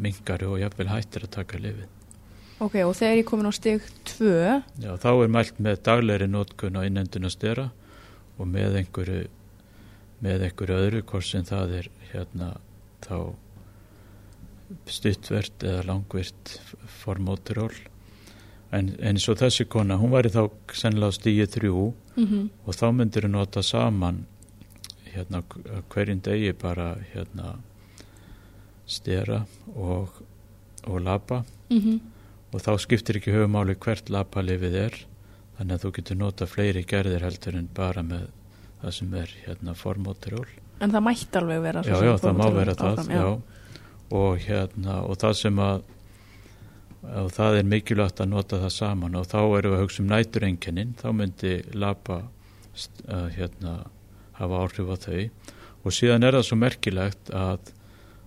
[0.00, 1.92] mingar og jafnvel hættir að taka lifin
[2.56, 3.84] Ok, og þegar ég komin á stig
[4.16, 4.30] 2
[4.80, 7.66] Já, þá er mælt með daglegri notkun á innenduna stera
[8.36, 9.26] og með einhverju
[10.24, 12.54] með einhverju öðru hvort sem það er hérna
[13.04, 13.34] þá
[14.90, 16.56] stuttvert eða langvirt
[17.02, 17.74] formóturól
[18.74, 21.84] en eins og þessi kona hún væri þá sennilega á stíu þrjú
[22.16, 22.48] mm -hmm.
[22.66, 24.26] og þá myndir hún nota saman
[25.14, 25.42] hérna
[25.88, 27.56] hverjum degi bara hérna
[28.86, 30.08] stera og,
[30.86, 31.44] og lapa.
[31.70, 32.00] Mm
[32.56, 34.94] og þá skiptir ekki höfumáli hvert lapalifið er
[35.58, 38.28] þannig að þú getur nota fleiri gerðir heldur en bara með
[38.80, 40.46] það sem er hérna formóturól
[40.80, 43.28] En það mætti alveg vera já, já, það má vera það
[44.16, 45.84] og hérna og það sem að
[47.06, 49.18] og það er mikilvægt að nota það saman.
[49.18, 53.74] Og þá erum við að hugsa um næturenginnin þá myndi lapa uh, hérna
[54.40, 55.20] hafa áhrif á þau.
[55.86, 57.70] Og síðan er það svo merkilegt að,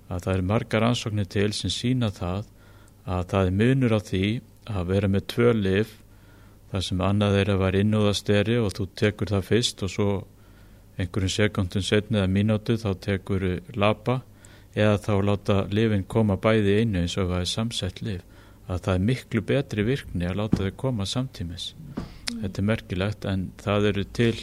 [0.08, 2.48] að það er margar ansóknir til sem sína það
[3.10, 4.26] að það er munur á því
[4.70, 5.96] að vera með tvö lif
[6.70, 10.10] þar sem annað er að vera innúðasteri og þú tekur það fyrst og svo
[11.00, 13.46] einhverjum sekundum setni eða mínútu þá tekur
[13.80, 14.20] lapa
[14.76, 18.26] eða þá láta lifin koma bæði einu eins og það er samsett lif
[18.70, 22.42] að það er miklu betri virkni að láta þau koma samtímis mm.
[22.44, 24.36] þetta er merkilegt en það eru til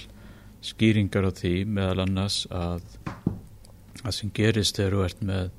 [0.66, 2.82] skýringar á því meðal annars að
[4.00, 5.50] það sem gerist þegar þú ert með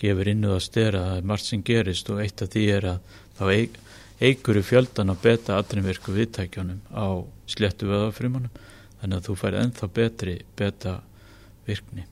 [0.00, 3.14] gefur innu að stera það er margt sem gerist og eitt af því er að
[3.38, 3.44] þá
[4.26, 7.06] eigur fjöldan að beta aðrinverku viðtækjónum á
[7.52, 8.64] sléttu veðafrimunum
[9.00, 11.00] þannig að þú fær ennþá betri beta
[11.66, 12.06] virkni.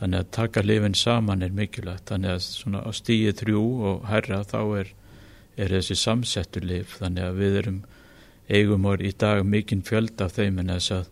[0.00, 2.06] Þannig að taka lifin saman er mikilvægt.
[2.08, 4.92] Þannig að svona á stíi þrjú og herra þá er,
[5.60, 7.80] er þessi samsettur lif þannig að við erum
[8.50, 11.10] eigum orð í dag mikinn fjölda af þeim en þess að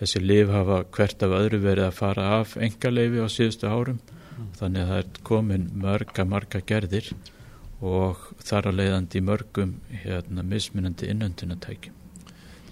[0.00, 4.00] þessi lif hafa hvert af öðru verið að fara af engaleifi á síðustu árum.
[4.56, 7.12] Þannig að það er komin mörga, marga gerðir
[7.80, 11.99] og þar að leiðandi mörgum hérna, mismunandi innöndunatækjum.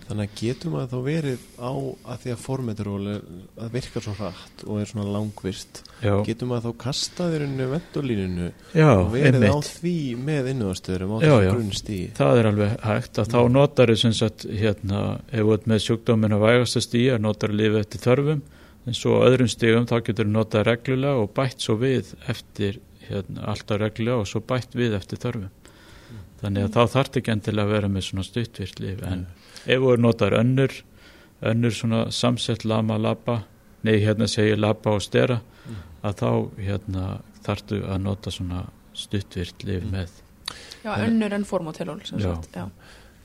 [0.09, 1.73] Þannig að getum að þá verið á
[2.09, 6.14] að því að formeturól að virkar svo hratt og er svona langvist Já.
[6.25, 9.53] getum að þá kasta þérinu vendolíninu Já, og verið einmitt.
[9.53, 9.97] á því
[10.31, 12.07] með innúðastöðurum á þessu grunnstíi.
[12.16, 16.38] Það er alveg hægt að þá notar þau sem sagt hérna ef ert með sjúkdómin
[16.38, 18.42] að vægast að stíja notar lífið eftir þörfum
[18.88, 23.81] en svo öðrum stígum þá getur notað reglulega og bætt svo við eftir hérna, alltaf
[23.83, 25.53] reglulega og svo bætt við eftir þörfum
[26.40, 29.27] þannig að þá þarf ekki endilega að vera með svona stuttvirt líf en
[29.66, 30.75] ef þú er notar önnur
[31.42, 33.42] önnur svona samsett lama labba
[33.87, 35.40] nei hérna segir labba og stera
[36.03, 36.31] að þá
[36.62, 37.05] hérna
[37.47, 40.25] þarftu að nota svona stuttvirt líf með
[40.85, 41.44] Já, önnur en
[42.55, 42.71] já.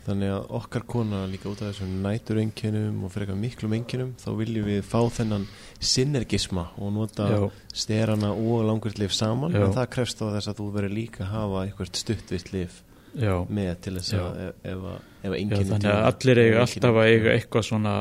[0.03, 4.33] Þannig að okkar kona líka út af þessum nætur enginum og frekar miklum enginum þá
[4.35, 5.45] viljum við fá þennan
[5.79, 7.43] synergisma og nota Já.
[7.71, 9.61] sterana og langvirt lif saman Já.
[9.63, 12.81] en það krefst á þess að þú verður líka að hafa eitthvað stuttvirt lif
[13.13, 17.09] Já, með til þess að ef, ef, að- enginn þannig að allir eiga alltaf að
[17.11, 17.95] eiga eitthvað svona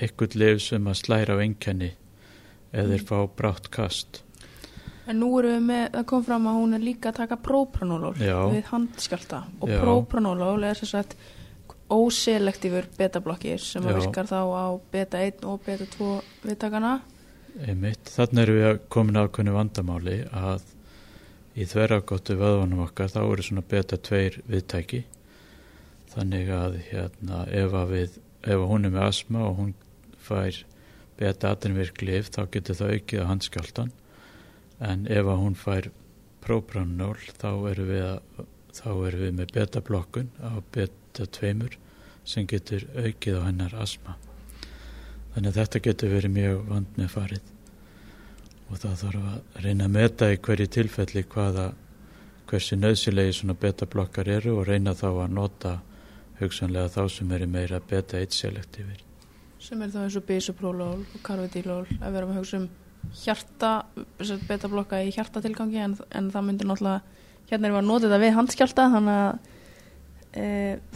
[0.00, 1.90] eitthvað lif sem að slæra á einkenni
[2.72, 4.22] eða þeir fá brátt kast.
[5.06, 8.14] En nú erum við með, það kom fram að hún er líka að taka própranólól
[8.18, 11.14] við handskjálta og própranólól er sem sagt
[11.90, 16.08] óselektífur betablokkir sem að virkar þá á beta 1 og beta 2
[16.42, 16.96] viðtakana.
[17.66, 18.10] Einmitt.
[18.10, 20.64] Þannig erum við að komin ákveðinu vandamáli að
[21.56, 25.02] í þverjagóttu vöðvanum okkar þá eru svona beta 2 viðtæki.
[26.12, 29.74] Þannig að hérna ef að við, ef að hún er með asma og hún
[30.26, 30.64] fær
[31.16, 33.92] beta atinvirk lif þá getur það aukið að handskjáltan
[34.84, 35.88] en ef að hún fær
[36.44, 38.44] própranól þá erum við að
[38.76, 41.70] þá erum við með beta blokkun á beta 2
[42.26, 44.16] sem getur aukið á hennar asma
[45.34, 47.55] þannig að þetta getur verið mjög vand með farið
[48.70, 51.66] og það þarf að reyna að meta í hverju tilfelli hvaða
[52.50, 55.74] hversu nöðsilegi svona beta blokkar eru og reyna þá að nota
[56.40, 59.02] hugsanlega þá sem eru meira beta 1 selektífir
[59.62, 62.68] sem er þá eins og bisoprólól og karvedílól að vera með hugsa um
[63.16, 63.72] hjarta
[64.48, 67.02] betablokka í hjartatilgangi en, en það myndir náttúrulega
[67.50, 69.36] hérna erum við að nota þetta við handskjálta þannig að
[70.42, 70.46] e,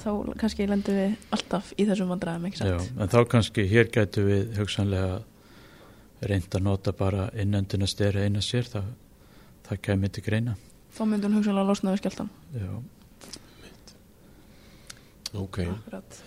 [0.03, 0.11] þá
[0.43, 2.95] kannski lendum við alltaf í þessum vandræðum ekki Já, satt?
[2.99, 5.21] en þá kannski hér gætu við hugsanlega
[6.23, 8.91] reynd að nota bara innöndina steri eina sér það,
[9.69, 10.57] það kemur til greina
[10.97, 12.71] þá myndir hún hugsanlega losna við skjáltan Já,
[15.35, 16.21] ok Akkurat.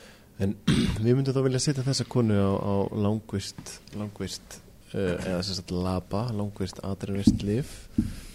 [1.03, 3.59] Við myndum þá vilja setja þessa konu á, á langvist,
[3.95, 4.57] langvist
[4.95, 7.73] uh, eða sem sagt laba, langvist aðrænvist lif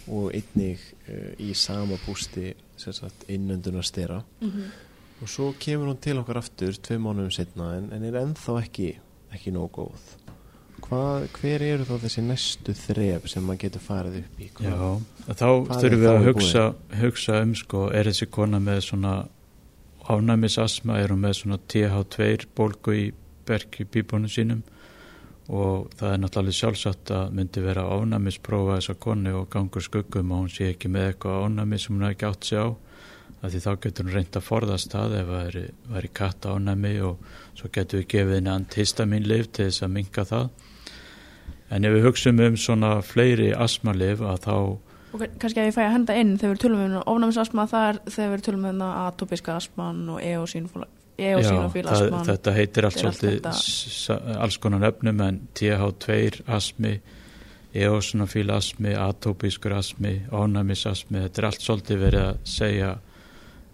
[0.09, 4.69] og einnig uh, í sama bústi sem sagt innöndunar stera Mhm.
[5.21, 8.93] og svo kemur hún til okkar aftur tvei mánuðum setna en, en er ennþá ekki,
[9.35, 10.05] ekki nóg góð.
[10.89, 14.47] Hvað, hver eru þá þessi næstu þref sem maður getur farið upp í?
[14.57, 14.71] Hvað?
[14.73, 16.63] Já, þá þurfum við að hugsa,
[16.97, 19.11] hugsa um sko, er þessi kona með svona
[20.09, 23.03] ánæmisasma, er hún með svona TH2 bólgu í
[23.45, 24.63] bergi bíbónu sínum
[25.49, 30.43] og það er náttúrulega sjálfsagt að myndi vera ánæmisprófa þessa konu og gangur skuggum og
[30.43, 32.67] hún sé ekki með eitthvað ánæmi sem hún hafi ekki átt sig á
[33.39, 35.59] af því þá getur hún reynd að forðast það ef það
[35.93, 40.49] væri, katta ánæmi og svo getur við gefið henni antistaminlif til þess að minka það
[41.71, 44.55] en ef við hugsaum um svona fleiri asmalif að þá
[45.09, 47.87] Og kann- kannski að ég fæ að henda inn þegar við tölum um ofnæmisasma það
[47.89, 54.37] er þegar við tölum um atopiska asman og eosínofíl það, asman þetta heitir allt svolítið
[54.39, 56.99] alls konar nöfnum en TH2 asmi
[57.73, 62.93] eosinofíl asmi, atópískur asmi ónæmisasmi, þetta er allt svolítið verið að segja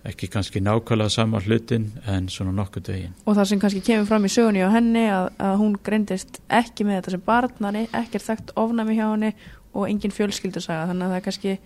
[0.06, 3.14] ekki kannski nákvæmlega sama hlutin en svona nokkuð veginn.
[3.26, 6.86] og það sem kannski kemur fram í sögunni á henni að, að hún greindist ekki
[6.86, 9.34] með þetta sem barnari, ekkert þekkt ofnæmi hjá henni
[9.76, 10.88] og engin fjölskyldusaga.
[10.92, 11.58] Þannig að það er kannski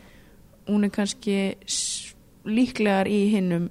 [0.69, 1.37] hún er kannski
[2.49, 3.69] líklegar í hinnum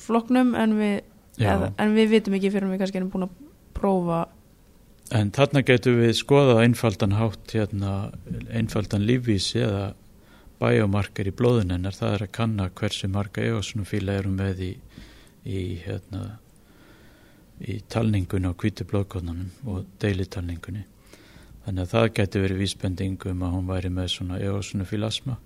[0.00, 1.00] flokknum en við,
[1.40, 3.34] eða, en við vitum ekki fyrir við kannski erum búin að
[3.76, 4.20] prófa.
[5.16, 7.94] En þarna getum við skoðað einfaldan hátt hérna,
[8.54, 9.90] einfaldan lífvísi eða
[10.60, 14.70] biomarker í blóðun hennar, það er að kanna hversu marga eosinofíla erum með í,
[15.48, 16.38] í hérna
[17.60, 20.84] í talningunni á hvítu blóðkóðnunum og deilitalningunni.
[21.64, 25.36] Þannig að það getur verið vísbending um að hún væri með svona eosinofílasma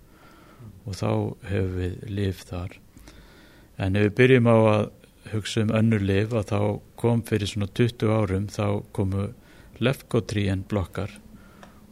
[0.84, 1.10] og þá
[1.50, 2.76] hefur við lif þar.
[3.78, 4.84] En ef við byrjum á að
[5.32, 6.60] hugsa um önnur lif að þá
[7.00, 9.28] kom fyrir svona 20 árum þá komu
[9.82, 11.10] lefkotríen blokkar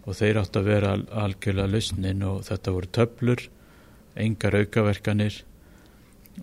[0.02, 3.42] og þeir átt að vera al algjörlega lausnin og þetta voru töflur,
[4.18, 5.42] engar aukaverkanir.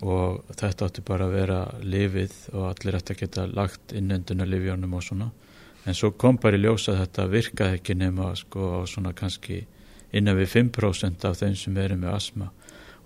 [0.05, 4.93] Og þetta átti bara að vera lifið og allir ætti að geta lagt innenduna lifjónum
[4.93, 5.31] og svona.
[5.89, 9.63] En svo kom bara í ljósa að þetta virkaði ekki nema sko á svona kannski
[10.13, 12.51] innan við 5% af þeim sem eru með asma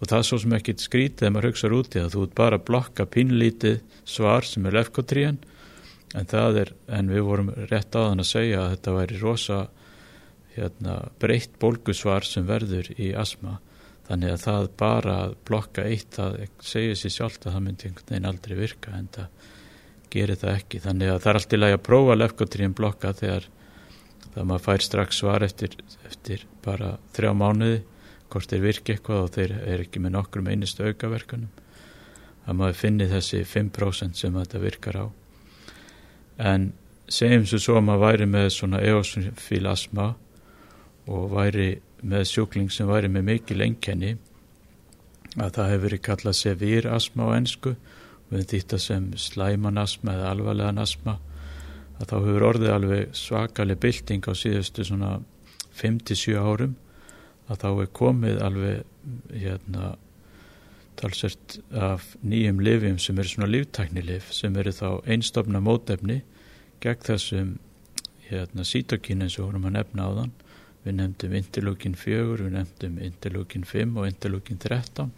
[0.04, 2.36] og það er svo sem ekki skrítið ef maður hugsaður út í það, þú ert
[2.36, 5.38] bara að blokka pínlítið svar sem er lefkotríen
[6.14, 9.60] en það er, en við vorum rétt áðan að segja að þetta væri rosa
[10.56, 13.60] hérna, breytt bólgusvar sem verður í asma
[14.08, 18.12] þannig að það bara að blokka eitt það segir sér sjálft að það myndi einhvern
[18.12, 19.52] veginn aldrei virka en það
[20.14, 20.82] gerir það ekki.
[20.84, 23.50] Þannig að það er allt í lagi að prófa lefkotrín blokka þegar
[24.34, 25.76] það maður fær strax svar eftir,
[26.10, 27.82] eftir bara þrjá mánuði
[28.34, 31.52] hvort þeir virki eitthvað og þeir er ekki með nokkrum einustu aukaverkanum
[32.44, 35.06] að maður finni þessi 5% sem þetta virkar á.
[36.44, 36.72] En
[37.08, 40.14] segjum svo að maður væri með svona eosfíl asma
[41.08, 41.70] og væri
[42.04, 44.16] með sjúkling sem væri með mikil enkenni
[45.34, 47.76] að það hefur verið kallað sevýr asma á ennsku
[48.30, 51.18] við þetta sem slæman asma eða alvarlegan asma
[52.00, 55.12] að þá hefur orðið alveg svakalig bylting á síðustu svona
[55.74, 56.76] 5-7 árum
[57.52, 58.84] að þá er komið alveg
[59.34, 59.94] hérna
[61.00, 66.22] talsert af nýjum lifjum sem eru svona líftæknilif sem eru þá einstofna mótefni
[66.84, 67.56] gegn þessum
[68.30, 70.34] hérna sítokín eins og vorum að nefna á þann
[70.84, 75.12] við nefndum interleukin 4, við nefndum interleukin 5 og interleukin 13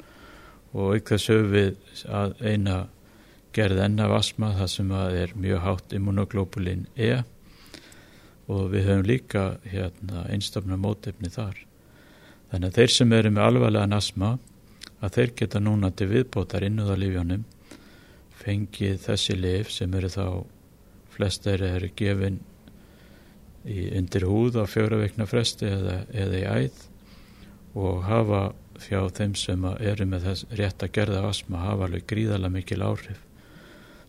[0.76, 2.80] og þess höfum við að eina
[3.56, 7.12] gerð enn af asma það sem að er mjög hátt immunoglobulin E.
[8.52, 11.62] Og við höfum líka hérna, einstofna mótefni þar.
[12.52, 14.34] Þannig að þeir sem eru með alvarlegan asma
[15.00, 17.46] að þeir geta núna til viðbótar innuða lífjónum
[18.42, 20.26] fengið þessi lif sem eru þá
[21.16, 22.42] flest þeirra eru gefin
[23.66, 26.86] í, undir húð á fjóra veikna fresti eða, eða í æð
[27.76, 28.42] og hafa
[28.80, 33.20] fjá þeim sem eru með þess rétt að gerða asma hafa alveg gríðala mikil áhrif.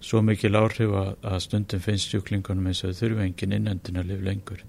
[0.02, 4.22] Svo mikil áhrif að, að stundum finnst sjúklingunum eins og þau þurfi engin innendina lif
[4.22, 4.62] lengur.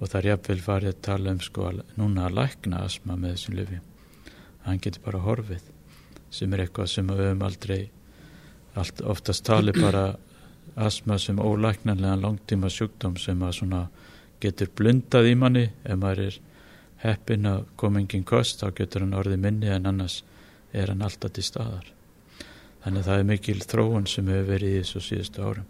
[0.00, 3.36] Og það er jafnvel farið að tala um sko að núna að lækna asma með
[3.36, 3.88] þessum lifjum
[4.66, 5.64] hann getur bara horfið
[6.32, 7.80] sem er eitthvað sem við höfum aldrei
[8.78, 10.04] allt, oftast tali bara
[10.76, 13.82] asma sem ólæknanlega langtíma sjúkdóm sem að svona
[14.42, 15.64] getur blundað í manni.
[15.84, 16.38] Ef maður er
[17.02, 20.22] heppin að koma engin kost þá getur hann orðið minni en annars
[20.72, 21.92] er hann alltaf til staðar.
[22.82, 25.68] Þannig að það er mikil þróun sem hefur verið í þessu síðustu árum.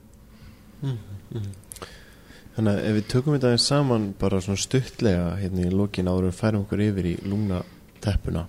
[2.53, 6.40] Þannig að ef við tökum þetta saman bara svona stuttlega hérna í lokin áður við
[6.40, 7.62] færum okkur yfir í lungna
[8.05, 8.46] teppuna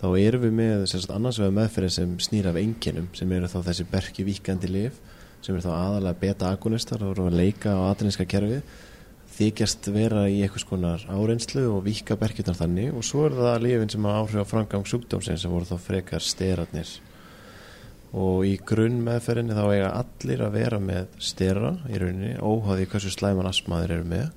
[0.00, 3.58] þá erum við með sagt, annars vegar meðferðin sem snýr af enginum sem eru þá
[3.68, 5.00] þessi berki víkandi lif
[5.40, 8.62] sem eru þá aðalega beta-agonistar og eru að leika á aðrinska kerfið
[9.40, 12.90] þykjast vera í einhvers konar árenslu og vika berkjunar þannig.
[12.96, 16.24] Og svo er það lifin sem að áhrif á frangang sjúkdómsinn sem voru þá frekar
[16.24, 16.98] steratnir
[18.10, 23.12] og í grunn meðferðinni þá eiga allir að vera með stera í rauninni óháði hversu
[23.14, 24.32] slæman asmaður eru með.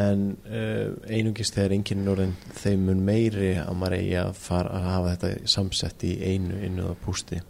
[0.00, 4.90] En uh, einungist þegar enginn orðin þeim mun meiri að maður eigi að, fara, að
[4.90, 7.40] hafa þetta samsett í einu innuða pústi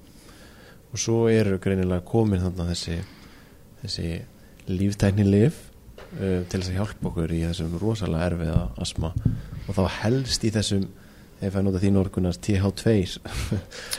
[0.91, 2.97] og svo eru greinilega komin þannig þessi,
[3.83, 4.09] þessi
[4.71, 5.61] líftækni lif
[6.19, 9.13] uh, til þess að hjálpa okkur í þessum rosalega erfiða asma
[9.67, 10.89] og þá helst í þessum
[11.41, 12.97] ef ég nota þín orkunars TH2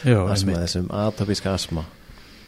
[0.05, 1.87] Já, asma, þessum atopíska asma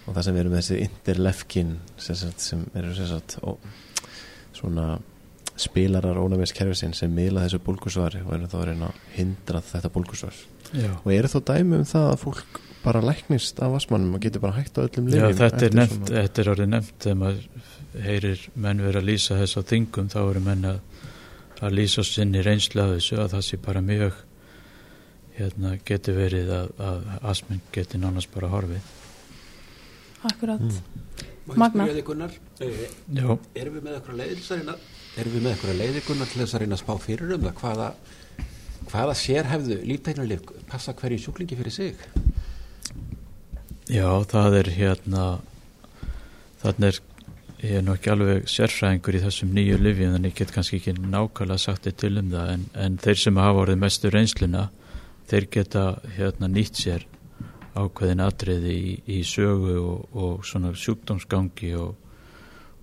[0.03, 3.55] og það sem erum með þessi interlefkin sem, sagt, sem eru sem sagt, ó,
[4.53, 4.97] svona
[5.59, 10.39] spilarar ónæmiskerfisinn sem miðla þessu bólkusvari og eru þá að reyna að hindra þetta bólkusvar
[10.73, 14.57] og eru þá dæmi um það að fólk bara læknist af asmanum og getur bara
[14.59, 15.75] hægt á öllum Já, lyfjum þetta er
[16.09, 20.19] þetta er orðið nefnt þegar maður heyrir menn vera að lýsa þess á þingum þá
[20.23, 20.79] eru menn að,
[21.61, 24.19] að lýsa sinni reynslu af þessu að það sé bara mjög
[25.37, 28.91] hérna, getur verið að, að asminn geti nánast bara horfið
[30.23, 30.61] Akkurat.
[30.61, 31.03] Mm.
[31.59, 31.83] Magna.
[32.63, 32.83] eh,
[33.59, 34.75] erum við með eitthvað leiðir til þess að reyna
[35.19, 37.57] erum við með eitthvað leiðir Gunnar til þess að reyna að spá fyrir um það
[37.59, 37.87] hvaða
[38.93, 42.05] hvaða sérhefðu líftæknarlif passa hverju sjúklingi fyrir sig
[43.89, 45.25] já, það er hérna
[46.63, 47.01] þannig er
[47.63, 50.93] ég er nú ekki alveg sérfræðingur í þessum nýju livjum þannig ég get kannski ekki
[50.99, 54.63] nákvæmlega sagt þetta til um það en, en þeir sem hafa orðið mestu reynsluna
[55.31, 55.83] þeir geta
[56.17, 57.05] hérna nýtt sér
[57.73, 61.95] ákveðin atriði í, í sögu og, og svona sjúkdómsgangi og,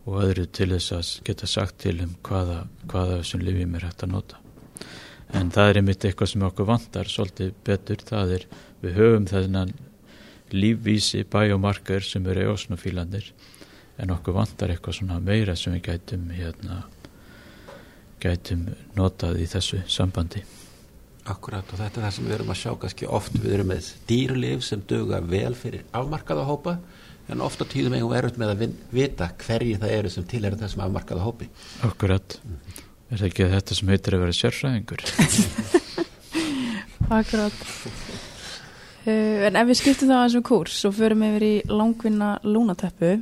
[0.08, 4.06] og öðru til þess að geta sagt til um hvaða, hvaða þessum livjum er hægt
[4.06, 4.40] að nota.
[5.36, 8.48] En það er einmitt eitthvað sem okkur vantar svolítið betur, það er
[8.80, 9.76] við höfum þennan
[10.54, 13.32] lífvísi biomarker sem eru eosnofílandir
[14.00, 16.84] en okkur vantar eitthvað svona meira sem við gætum hérna
[18.20, 20.42] gætum notað í þessu sambandi.
[21.30, 23.36] Akkurat og þetta er það sem við erum að sjá kannski oft.
[23.36, 26.76] Við erum með dýrlif sem duga vel fyrir afmarkaða hópa
[27.30, 30.42] en oft á tíðum eigum við erut með að vita hverji það eru sem til
[30.48, 31.50] eru þessum afmarkaða hópi.
[31.86, 32.38] Akkurat,
[33.10, 35.04] er það ekki þetta sem heitir að vera sérfræðingur?
[37.20, 38.09] Akkurat.
[39.10, 43.14] Uh, en ef við skiptum það aðeins um kúrs og förum yfir í langvinna lúnateppu,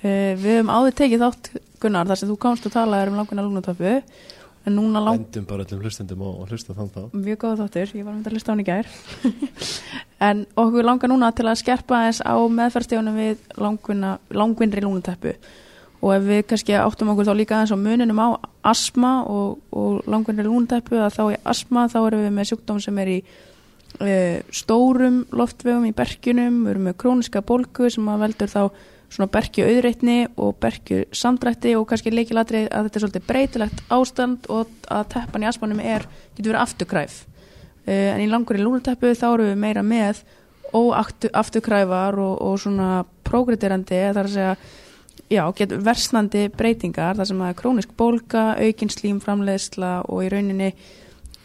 [0.00, 3.44] uh, við höfum áður tekið þátt Gunnar þar sem þú komst og talaði um langvinna
[3.44, 3.92] lúnateppu,
[4.66, 8.06] en núna lang, Vendum bara öllum hlustendum og, hlusta þann þá mjög góða þáttur, ég
[8.06, 8.90] var með að hlusta á hann í gær.
[10.26, 15.34] En okkur langar núna til að skerpa aðeins á meðferðstíðunum við langvinna, langvinnri lúnateppu
[16.00, 18.28] og ef við kannski áttum okkur þá líka aðeins á muninum á
[18.64, 23.02] asma og, og langvinnri lúnateppu að þá í asma þá erum við með sjúkdóm sem
[23.04, 23.18] er í
[24.52, 28.62] stórum loftvegum í bergjunum, við erum með króniska bólgu sem að veldur þá
[29.12, 34.48] svona bergju auðreitni og bergju samdrætti og kannski leikilatri að þetta er svolítið breytilegt ástand
[34.52, 37.20] og að teppan í asmanum er, getur verið afturkræf.
[37.86, 40.24] Uh, en í langur í lúnateppu þá erum við meira með
[40.74, 42.90] óafturkræfar og, og svona
[43.26, 44.56] progrederandi þar að segja
[45.30, 50.72] já, getur versnandi breytingar þar sem að er krónisk bólga, aukin slímframleiðsla og í rauninni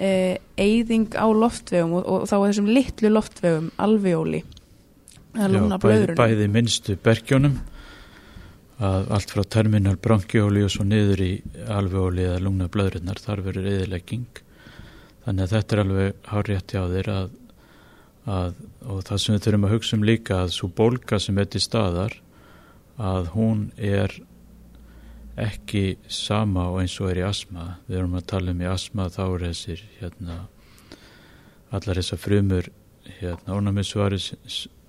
[0.01, 4.43] eh, eyðing á loftvegum og, og þá er þessum litlu loftvegum alveóli.
[5.31, 7.61] Bæði, bæði minnstu bergjónum
[8.81, 11.33] allt frá terminal bronkjóli og svo niður í
[11.69, 14.41] alveóli eða lungna blöðrunar, þar verður eðilegging
[15.25, 17.35] þannig að þetta er alveg hárétt hjá þér að,
[18.25, 21.49] að, og það sem við þurfum að hugsa um líka að svo bólga sem er
[21.53, 22.17] til staðar
[23.01, 24.17] að hún er
[25.41, 29.07] ekki sama og eins og er í asma við erum að tala um í asma
[29.09, 30.37] þá er þessir hérna
[31.71, 32.69] allar þessar frumur
[33.19, 33.57] hérna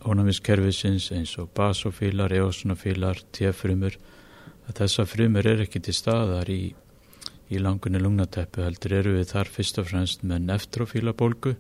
[0.03, 3.97] ónæmiskerfisins eins og basofílar, eosunofílar, T-frumur
[4.69, 6.75] að þessar frumur er ekki til staðar í,
[7.49, 11.55] í langunni lungnateppu heldur eru við þar fyrst og fremst með neftrofílabólgu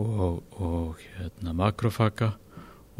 [0.00, 2.34] og, og hérna, makrofaga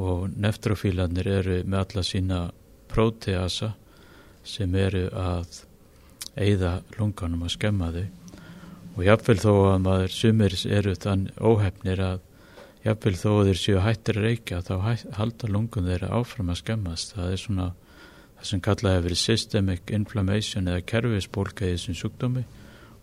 [0.01, 2.41] og neftrofílanir eru með alla sína
[2.91, 3.75] próteasa
[4.47, 5.61] sem eru að
[6.41, 8.07] eigða lunganum að skemma þau.
[8.97, 12.27] Og jáfnvel þó að maður sumir eru þann óhefnir að
[12.85, 14.75] jafnvel þó að þeir séu hættir að reykja þá
[15.19, 17.69] halda lungun þeirra áfram að skemmast það er svona
[18.41, 22.45] það sem kallað hefur verið systemic inflammation eða kerfisbólka í þessum sjúkdómi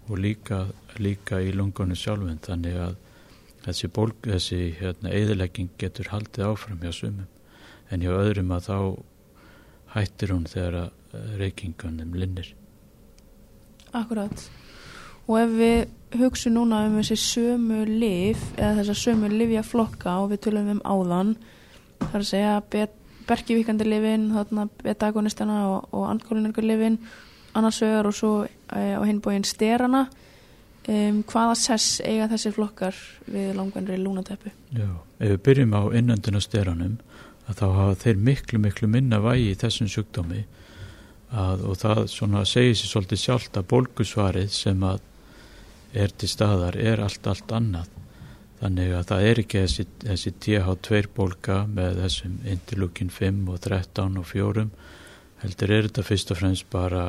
[0.08, 0.64] og líka,
[0.98, 2.40] líka í lungunum sjálfum.
[2.42, 2.96] Þannig að
[3.68, 7.28] þessi, bólk, þessi hérna, eðilegging getur haldið áfram hjá sumum.
[7.92, 8.78] En hjá öðrum að þá
[9.94, 10.96] hættir hún þegar að
[11.40, 12.54] reykingunum linnir.
[13.96, 14.50] Akkurat.
[15.28, 20.46] Og ef við hugsu núna um þessi sömu lif eða þessar sömu livjaflokka og við
[20.48, 21.36] tölum um áðan
[22.06, 22.88] þar að segja
[23.28, 23.88] berkivíkandi
[24.32, 27.00] þarna betagonistana og, og andkólinergur lifin
[27.58, 30.06] annars vegar og svo e, á hinbóin sterana
[30.88, 32.96] um, hvaða sess eiga þessi flokkar
[33.28, 34.90] við langvennri lúnateppu Já,
[35.20, 35.82] ef við byrjum á
[36.44, 36.98] steranum
[37.48, 40.46] að þá hafa þeir miklu miklu minna vægi í þessum sjúkdómi
[41.32, 45.02] að, og það svona segir sér svolítið sjálft að bólgusvarið sem að
[45.98, 47.90] er til staðar er allt allt annað.
[48.58, 54.18] Þannig að það er ekki þessi, þessi TH2 bólka með þessum interlúkin 5 og 13
[54.18, 54.68] og 4
[55.44, 57.04] heldur er þetta fyrst og fremst bara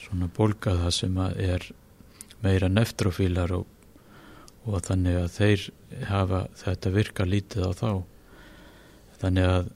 [0.00, 1.66] svona bólka það sem er
[2.40, 3.66] meira neftrofílar og,
[4.64, 5.66] og þannig að þeir
[6.08, 7.90] hafa þetta virka lítið á þá.
[9.18, 9.70] Þannig að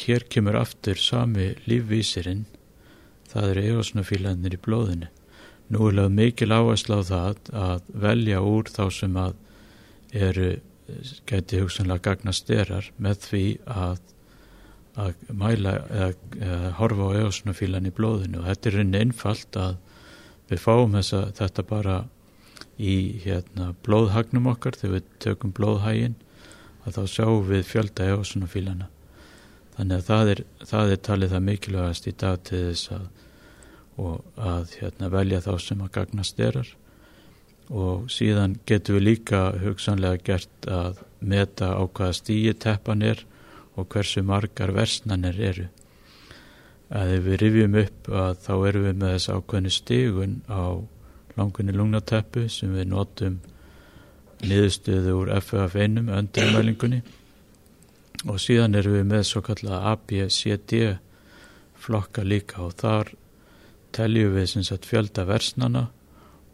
[0.00, 2.46] hér kemur aftur sami lífvísirinn
[3.30, 5.08] það eru eosnofílanir í blóðinu.
[5.70, 9.34] Nú er lögð mikil áherslu á það að velja úr þá sem að
[10.26, 10.48] eru,
[11.30, 14.00] geti hugsanlega gagna styrar með því að,
[14.98, 16.10] að mæla eða,
[16.40, 18.42] eða horfa á eosnofílan í blóðinu.
[18.48, 19.76] Þetta er rauninni einfalt að
[20.50, 21.98] við fáum þessa, þetta bara
[22.80, 24.74] í hérna, blóðhagnum okkar.
[24.80, 26.18] Þegar við tökum blóðhægin
[26.82, 28.90] að þá sjáum við fjölda eosnofílana
[29.80, 33.04] þannig að það er, það er talið það mikilvægast í dag til þess að,
[34.36, 36.72] að hérna, velja þá sem að gagna styrar
[37.70, 43.22] og síðan getum við líka hugsanlega gert að meta á hvaða stíi teppan er
[43.78, 45.68] og hversu margar versnanir eru.
[46.90, 50.64] Að ef við rifjum upp að þá erum við með þess ákveðinu stígun á
[51.38, 53.38] langunni lungnateppu sem við notum
[54.44, 57.00] niðurstöðu úr FF1 öndurmælingunni
[58.28, 60.74] og síðan erum við með svo kallega ABCD
[61.80, 63.14] flokka líka og þar
[63.96, 65.86] teljum við sem sagt fjölda versnana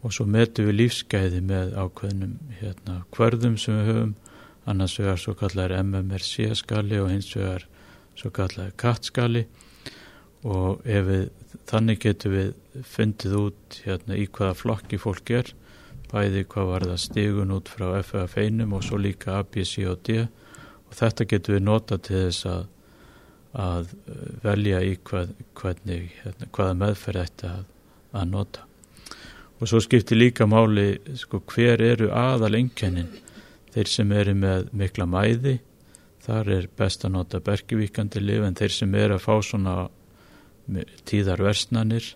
[0.05, 4.15] og svo metum við lífsgæði með ákveðnum hérna hverðum sem við höfum.
[4.67, 7.63] Annars vegar svo kallar MMRC skali og hins vegar
[8.19, 9.45] svo kallar CAT skali.
[10.47, 11.29] Og við
[11.67, 15.53] þannig getum við fundið út hérna í hvaða flokki fólk er
[16.11, 20.27] bæði hvað var það stigun út frá FF1 og svo líka ABC og D
[20.87, 22.63] og þetta getur við nota til þess að,
[23.67, 23.93] að
[24.43, 27.69] velja í hvað, hvernig, hérna, hvaða meðferð þetta að,
[28.21, 28.65] að nota.
[29.57, 33.09] Og svo skiptir líka máli sko, hver eru aðal enkennin
[33.73, 35.57] þeir sem eru með mikla mæði,
[36.25, 39.75] þar er best að nota bergivíkandi lif en þeir sem eru að fá svona
[41.07, 42.09] tíðar versnanir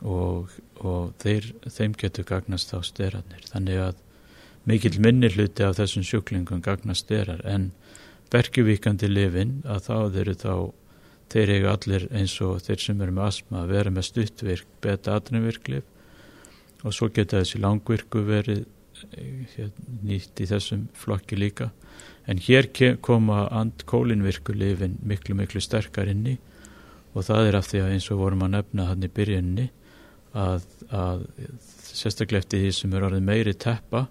[0.00, 3.44] og, og þeir, þeim getur gagnast á styranir.
[3.50, 4.00] Þannig að
[4.68, 7.70] mikill minni hluti af þessum sjúklingum gagnast þeirrar en
[8.32, 10.54] bergjuvíkandi lifin að þá þeir þá
[11.32, 15.16] þeir eiga allir eins og þeir sem eru með asma að vera með stuttvirk beta
[15.16, 15.88] atrinvirklif
[16.82, 18.64] og svo geta þessi langvirku verið
[19.16, 19.68] eh,
[20.04, 21.70] nýtt í þessum flokki líka.
[22.26, 22.68] En hér
[23.02, 26.38] koma andkólinvirku lifin miklu miklu sterkar inni
[27.12, 29.68] og það er af því að eins og vorum að nefna hann í byrjunni
[30.38, 31.24] að, að
[31.92, 34.06] sérstaklega eftir því sem er orðið meiri teppa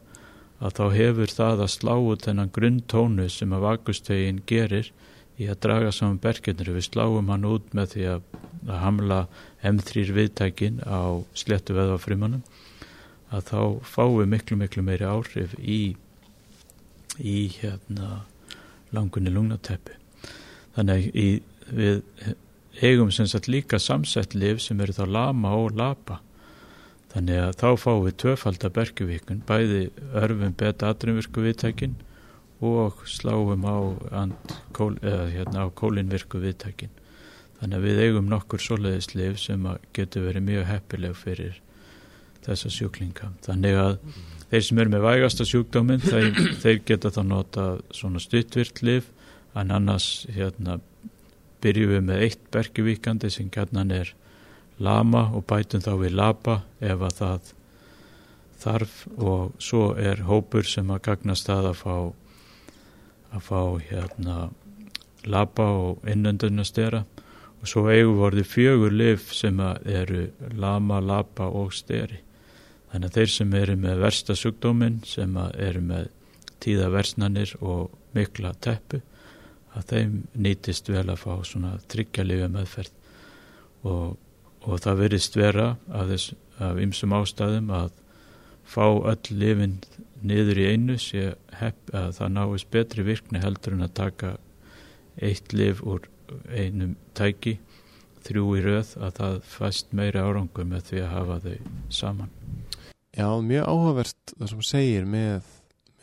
[0.62, 4.92] að þá hefur það að slá út þennan grunntónu sem að vakustögin gerir
[5.42, 6.74] í að draga saman bergjörnir.
[6.76, 8.28] Við sláum hann út með því að,
[8.68, 9.20] að hamla
[9.66, 12.44] M3 viðtækin á slettu veðafrimanum
[13.32, 15.96] að þá fáum miklu miklu meiri áhrif í,
[17.18, 18.26] í hérna
[18.92, 19.98] langunni lungnateppi.
[20.76, 21.28] Þannig í,
[21.72, 22.04] við
[22.82, 26.20] eigum sem sagt líka samsett liv sem eru þá lama og lapa
[27.12, 29.82] Þannig að þá fáum við tvöfaldar bergjuvíkun, bæði
[30.16, 31.98] örfum beta aðrumvirku viðtækin
[32.64, 33.78] og sláum á,
[34.72, 36.94] kól, hérna, á kólinvirku viðtækin.
[37.60, 41.60] Þannig að við eigum nokkur soliðisleif sem getur verið mjög heppileg fyrir
[42.46, 43.34] þessa sjúklinga.
[43.46, 43.98] Þannig að
[44.54, 46.32] þeir sem eru með vægasta sjúkdóminn, þeir,
[46.64, 49.12] þeir geta þá nota svona stuttvirtlif,
[49.58, 50.80] en annars hérna,
[51.62, 54.16] byrjum við með eitt bergjuvíkandi sem kannan er
[54.82, 57.52] lama og bætum þá við lapa ef að það
[58.62, 58.96] þarf.
[59.18, 61.96] Og svo er hópur sem að gagnast það að fá
[63.32, 64.38] að fá hérna
[65.24, 67.06] lapa og innöndunastera
[67.62, 70.26] og svo eigum vorði fjögur lif sem eru
[70.58, 72.20] lama, lapa og steri.
[72.92, 76.10] Þannig að þeir sem eru með versta sugdóminn sem eru með
[76.62, 79.00] tíða versnanir og mikla teppu
[79.78, 82.92] að þeim nýtist vel að fá svona tryggja lifi meðferð.
[83.88, 84.18] Og
[84.66, 87.92] og það verist vera af, þess, af ymsum ástæðum að
[88.72, 89.80] fá öll lifin
[90.22, 94.36] niður í einu sé hepp að það náist betri virkni heldur en að taka
[95.22, 96.06] eitt lif úr
[96.54, 97.58] einum tæki
[98.26, 101.56] þrjú í röð að það fæst meiri árangur með því að hafa þau
[101.90, 102.30] saman.
[103.12, 105.50] Já, mjög áhugavert það sem segir með,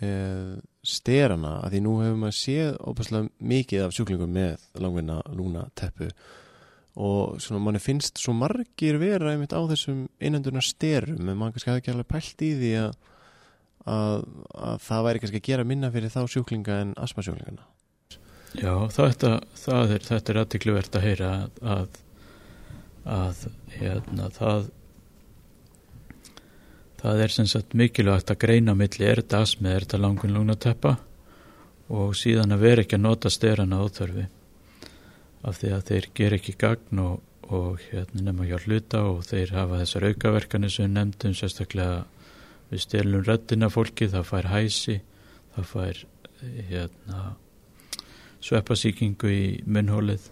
[0.02, 0.50] með
[0.88, 6.11] sterana, að því nú hefur maður séð óbærslega mikið af sjúklingum með langvinna lúna teppu
[6.99, 11.70] og svona manni finnst svo margir vera einmitt á þessum innendurna sterum en maður kannski
[11.70, 12.96] hafi ekki alveg pælt í því að,
[13.94, 14.24] að,
[14.70, 17.68] að það væri kannski að gera minna fyrir þá sjúklinga en asmasjúklingana.
[18.59, 19.30] Já, þetta,
[19.61, 21.30] það er, þetta er aðtiklu verðt að heyra
[21.76, 22.01] að,
[23.18, 23.44] að
[23.76, 24.70] hérna, það
[26.99, 30.96] það er sem sagt mikilvægt að greina milli er þetta asmi, er þetta langun lungnateppa
[31.94, 34.26] og síðan að vera ekki að nota sterana áþörfi
[35.47, 39.55] af því að þeir ger ekki gagn og, og hérna nefna hjá hluta og þeir
[39.57, 42.05] hafa þessar aukaverkanir sem nefndum sérstaklega
[42.68, 44.99] við stelum röddina fólki, það fær hæsi
[45.55, 46.03] það fær
[46.70, 47.22] hérna
[48.45, 50.28] sveppasíkingu í munnhólið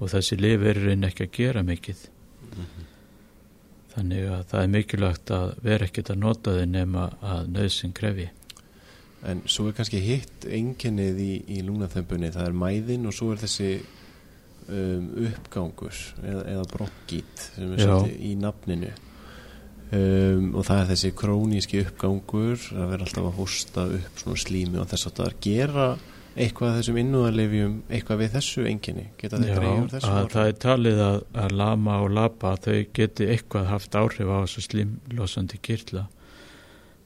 [0.00, 2.86] og þessi lif er reyn ekki að gera mikið mm -hmm.
[3.94, 8.30] þannig að það er mikilvægt að vera ekkert að nota þau nema að nöðsinn krefi
[9.22, 13.38] En svo er kannski hitt enginnið í, í lúnaþömbunni, það er mæðin og svo er
[13.44, 13.68] þessi
[14.68, 18.92] um, uppgangur eða, eða brokkít sem er svolítið í nafninu.
[19.92, 24.80] Um, og það er þessi króníski uppgangur að vera alltaf að hosta upp svona slími
[24.80, 25.88] og þess að það gera
[26.32, 31.00] eitthvað þessum innúðarlefjum eitthvað við þessu enginni geta þeir greiður þessu að það er talið
[31.04, 36.06] að, að lama og lapa þau geti eitthvað haft áhrif á þessu slimlosandi kyrla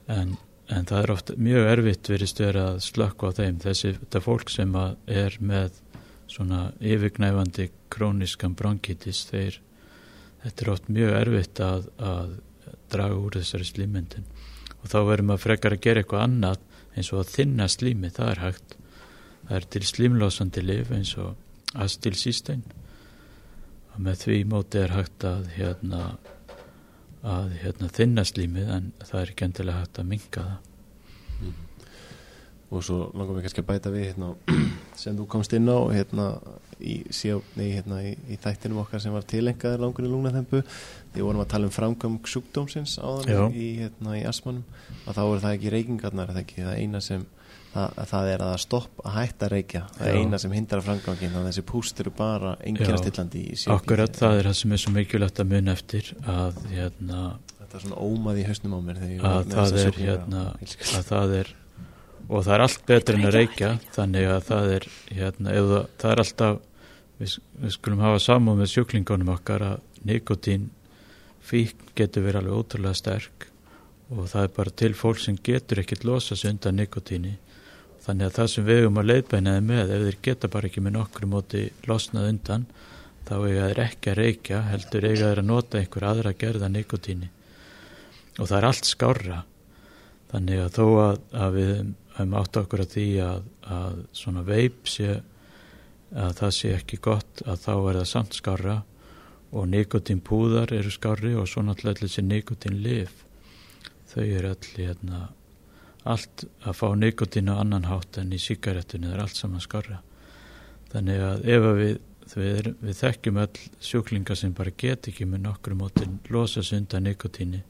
[0.07, 0.37] en,
[0.71, 3.59] en það er oft mjög erfitt verist verið að slökka á þeim.
[3.65, 5.81] Þessi þetta fólk sem er með
[6.31, 9.61] svona yfirgnæfandi króniskan bronkitis þeir
[10.43, 12.37] þetta er oft mjög erfitt að, að
[12.93, 14.27] draga úr þessari slimmyndin
[14.81, 16.65] og þá verðum að frekar að gera eitthvað annað
[16.97, 18.77] eins og að þinna slimi, það er hægt.
[19.47, 22.65] Það er til slimlásandi lif eins og astilsístein
[23.93, 26.07] og með því móti er hægt að hérna
[27.27, 30.57] að hérna þinna slímið en það er ekki endilega hægt að minga það.
[32.67, 34.33] Og svo langar við kannski að bæta við hérna,
[35.03, 36.27] sem þú komst inn á hérna
[36.83, 36.97] í,
[37.57, 40.63] nei, hérna, í, í þættinum okkar sem var tilengaður langur í lungnaþempu
[41.15, 44.67] því vorum að tala um framgang sjúkdómsins áðan í, hérna, í asmanum
[45.07, 46.67] að þá er það ekki reykingarnar það ekki?
[46.67, 47.27] Það eina sem
[47.73, 49.83] það, það er að stopp að hætta reykja.
[49.97, 53.59] Það er eina sem hindrar framgangin þannig að þessi púst eru bara enginn stillandi í
[53.61, 57.21] síðan Akkurat það er það sem er svo mikilvægt að mun eftir að hérna
[57.61, 61.55] Þetta er svona ómað í hausnum á mér að það er hérna að það er
[62.27, 66.13] og það er allt betur en að reykja þannig að það er hérna eða það
[66.13, 66.57] er alltaf
[67.21, 70.71] við, við skulum hafa samúð með sjúklingunum okkar að nikotín
[71.47, 73.49] fík getur verið alveg ótrúlega sterk
[74.11, 77.37] og það er bara til fólk sem getur ekkert losa sig undan nikotíni
[78.07, 80.93] Þannig að það sem við höfum að leiðbænaði með, ef þeir geta bara ekki með
[80.95, 82.67] nokkru móti losnað undan,
[83.27, 87.31] þá eiga þeir ekki að reykja, heldur eiga þeir að nota einhver aðra gerða nikotíni.
[88.39, 89.41] Og það er allt skára.
[90.31, 91.73] Þannig að þó að, að við
[92.17, 93.49] höfum átt okkur að því að,
[93.79, 95.21] að svona veip sé,
[96.17, 98.77] að það sé ekki gott, að þá er það samt skára
[99.57, 103.23] og nikotínpúðar eru skári og svo náttúrulega þessi nikotínlif.
[104.11, 105.27] Þau eru allir hérna
[106.07, 110.01] allt að fá nikotín á annan hátt en í síkarettinu er allt saman skarra
[110.93, 111.97] þannig að ef við,
[112.35, 117.65] við, við þekkjum all sjúklingar sem bara get ekki með nokkru mótin losa sunda nikotíni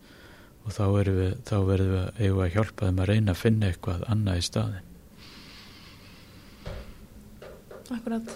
[0.66, 4.04] og þá, við, þá verðum við að, að hjálpa þeim að reyna að finna eitthvað
[4.10, 4.84] annað í staðin
[7.86, 8.32] Akkurat.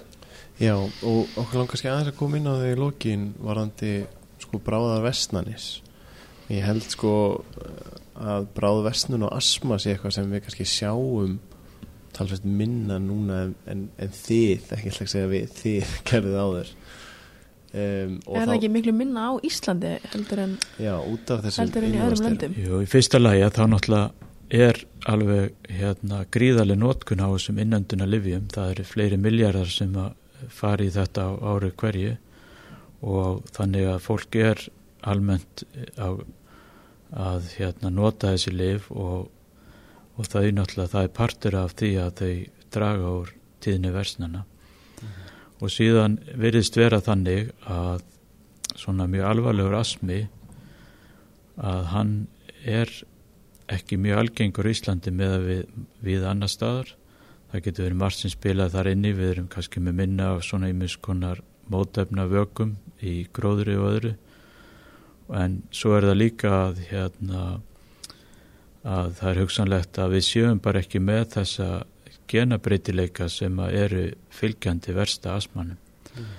[0.62, 3.94] Já og okkur langar skil aðeins að koma inn á því lókin varandi
[4.38, 5.68] sko bráðar vestnanis
[6.50, 7.12] ég held sko
[8.20, 11.38] að bráð vestnun og asma sé eitthvað sem við kannski sjáum
[12.14, 16.72] talsveit minna núna en, en, en þið, ekki alltaf segja við þið gerðið á þér
[17.72, 22.26] um, Er það ekki miklu minna á Íslandi heldur en, já, heldur en í öðrum
[22.26, 22.56] löndum?
[22.58, 28.08] Jú, í fyrsta lagi að þá náttúrulega er alveg hérna, gríðarlega nótkun á þessum innönduna
[28.10, 30.16] livjum, það eru fleiri miljardar sem að
[30.50, 32.16] fari í þetta á ári hverju
[33.06, 34.62] og þannig að fólk er
[35.06, 35.64] almennt
[35.96, 36.18] á
[37.10, 39.30] að hérna nota þessi lif og,
[40.16, 42.34] og þau náttúrulega það er partur af því að þau
[42.70, 44.44] draga úr tíðni versnana.
[45.60, 48.02] Og síðan virðist vera þannig að
[48.80, 50.22] svona mjög alvarlegur asmi
[51.60, 52.14] að hann
[52.64, 52.92] er
[53.70, 55.62] ekki mjög algengur í Íslandi með að við,
[56.06, 56.94] við annar staðar.
[57.50, 59.12] Það getur verið margt sem spilað þar inni.
[59.14, 64.12] Við erum kannski með minna af svona ímiðskonar mótefna vökum í gróðri og öðru.
[65.38, 67.42] En svo er það líka að hérna
[68.80, 71.68] að það er hugsanlegt að við sjöum bara ekki með þessa
[72.30, 75.76] genabreitileika sem eru fylgjandi versta asmanum
[76.14, 76.30] mm.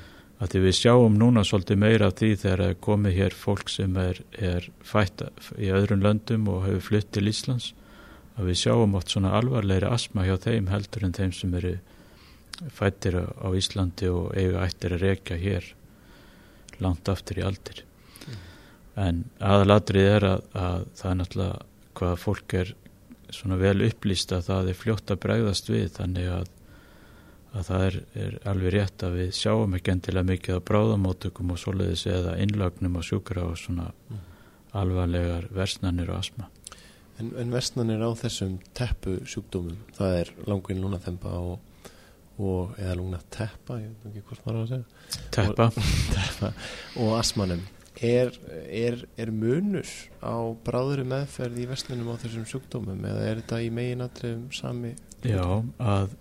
[0.41, 4.23] að því við sjáum núna svolítið meira af því þegar komið hér fólk sem er,
[4.31, 5.25] er fætt
[5.57, 7.71] í öðrum löndum og hefur flytt til Íslands
[8.37, 11.75] að við sjáum oft svona alvarlegri asma hjá þeim heldur en þeim sem eru
[12.69, 15.65] fættir á Íslandi og eiga ættir að reyka hér
[16.81, 17.83] langt aftur í aldir.
[18.99, 21.59] En aðalatrið er að, að það er náttúrulega
[21.97, 22.73] hvað fólk er
[23.35, 26.49] svona vel upplýst að það er fljótt að bregðast við þannig að,
[27.51, 31.61] að það er, er alveg rétt að við sjáum ekki endilega mikið á bráðamótökum og
[31.61, 34.23] svoleiðis eða innlagnum á sjúkra og svona mm.
[34.81, 36.49] alvarlegar versnanir og asma
[37.21, 41.91] En, en versnanir á þessum teppu sjúkdómum, það er langvinn lúnaþempa og,
[42.41, 45.27] og eða lúna teppa, ég veit ekki hvort maður á að segja.
[45.35, 45.67] Teppa.
[45.67, 46.49] Og, teppa,
[47.03, 47.61] og asmanum
[48.01, 48.33] er,
[48.67, 49.87] er, er munur
[50.25, 50.35] á
[50.65, 54.95] bráðuri meðferð í vestlunum á þessum sjúkdómum eða er þetta í meginatrum sami?
[55.21, 55.45] Já,
[55.77, 56.15] að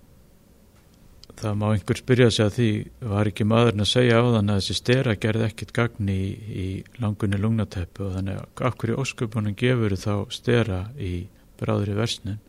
[1.41, 2.71] það má einhver spyrja sig að því
[3.15, 6.67] var ekki maðurinn að segja á þann að þessi stera gerði ekkit gagn í, í
[7.01, 11.15] langunni lungnateppu og þannig að akkur í ósköpunum gefur þá stera í
[11.61, 12.41] bráðri versnin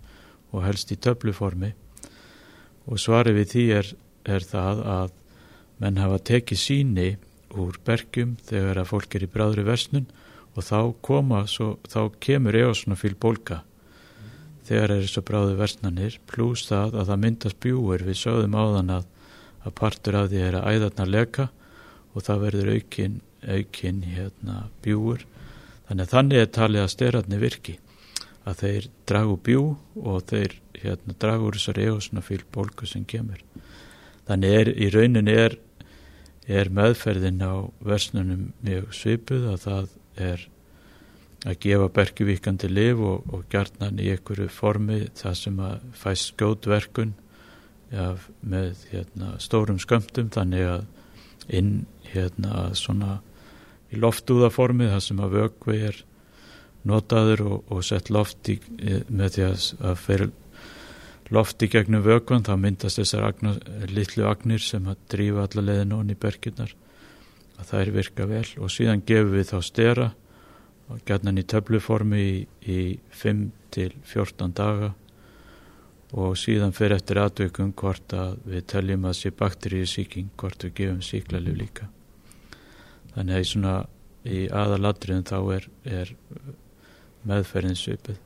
[0.52, 1.72] og helst í töfluformi
[2.92, 3.92] og svarið við því er,
[4.36, 5.18] er það að
[5.82, 7.10] menn hafa tekið síni
[7.60, 10.08] úr bergjum þegar að fólk er í bráðri versnun
[10.56, 13.62] og þá koma, svo, þá kemur eosnofíl bólka
[14.68, 19.06] þegar er þessu bráðu versnanir pluss það að það myndast bjúur við sögðum áðan að,
[19.66, 21.48] að partur af því er að æðarnar leka
[22.12, 25.26] og það verður aukin, aukin hérna, bjúur
[25.88, 27.78] þannig að þannig er talið að sterarni virki
[28.48, 29.64] að þeir dragu bjú
[30.02, 33.42] og þeir hérna, dragu úr þessar eosnofíl bólku sem kemur.
[34.30, 35.58] Þannig er í rauninni er,
[36.52, 37.54] er meðferðin á
[37.86, 39.94] versnunum mjög svipuð að það
[40.32, 40.48] er
[41.48, 47.16] að gefa bergjuvíkandi liv og, og gjarnan í einhverju formi það sem að fæst skjótverkun
[47.92, 50.86] ja, með hérna, stórum skömmtum þannig að
[51.58, 51.74] inn
[52.12, 53.20] hérna svona
[53.92, 56.04] í loftúðaformi það sem að vögvi er
[56.88, 58.58] notaður og, og sett loft í,
[59.10, 60.32] með því að, að fyrir
[61.32, 63.60] loft í gegnum vögvan þá myndast þessar agnar,
[63.92, 66.74] litlu agnir sem að drífa alla leiðin onni í bergjunar
[67.58, 68.48] að það er virka vel.
[68.60, 70.08] Og síðan gefum við þá stera
[70.92, 72.34] og gætnan í töfluformi í,
[72.68, 72.80] í
[73.22, 74.92] 5 til 14 daga.
[76.12, 80.76] Og síðan fyrir eftir aðveikum hvort að við teljum að sé bakteríu síking hvort við
[80.82, 81.88] gefum síklarlif líka.
[83.14, 83.78] Þannig að í svona
[84.28, 86.12] í aðaladriðin þá er, er
[87.26, 88.20] meðferðin svipið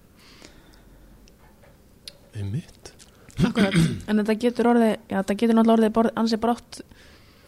[2.35, 2.94] Einmitt
[3.43, 3.75] Akkurat,
[4.07, 6.81] en þetta getur orðið já, þetta getur náttúrulega orðið ansið brátt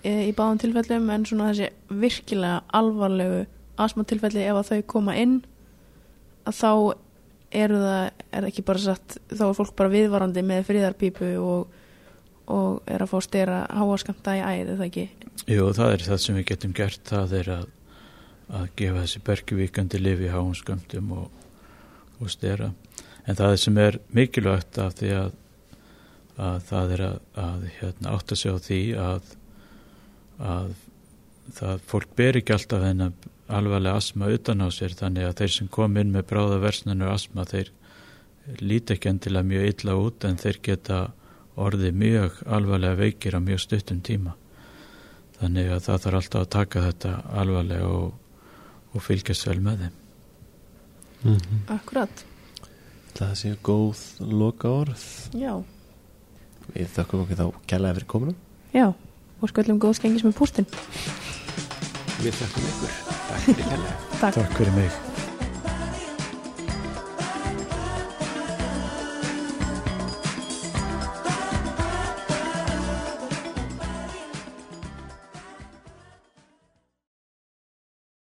[0.04, 3.46] e, í báðum tilfellum en svona þessi virkilega alvarlegu
[3.80, 5.38] asmatilfelli ef að þau koma inn
[6.48, 6.72] að þá
[7.58, 11.80] eru það, er ekki bara satt þá er fólk bara viðvarandi með fríðarpípu og,
[12.52, 15.08] og er að fá stera háaskamta í æð, er það ekki?
[15.48, 17.66] Jú, það er það sem við getum gert það er að,
[18.60, 21.28] að gefa þessi bergjuvíkandi lifi háaskamtum og,
[22.20, 22.74] og stera
[23.28, 25.32] en það sem er mikilvægt af því að,
[26.38, 29.36] að það er að, að hérna, átt að segja á því að
[30.38, 30.74] að
[31.58, 33.14] það fólk ber ekki alltaf þennan
[33.48, 37.46] alvarlega asma utan á sér þannig að þeir sem kom inn með bráða versnanu asma
[37.48, 37.72] þeir
[38.60, 41.00] líti ekki endilega mjög illa út en þeir geta
[41.58, 44.36] orðið mjög alvarlega veikir á mjög stuttum tíma.
[45.40, 48.12] Þannig að það þarf alltaf að taka þetta alvarlega og,
[48.94, 49.98] og fylgjast vel með þeim.
[51.24, 51.64] Mm -hmm.
[51.74, 52.26] Akkurat.
[53.18, 55.64] Það sé góð loka orð Já
[56.76, 58.36] Við þakkum okkur þá kælega fyrir kominu
[58.76, 58.88] Já,
[59.42, 60.70] og sköllum góð skengis með pústin
[62.18, 62.98] Við þakkum ykkur.
[63.28, 63.96] Takk fyrir kærlega.
[64.18, 64.42] Takk.
[64.42, 65.17] Takk fyrir mig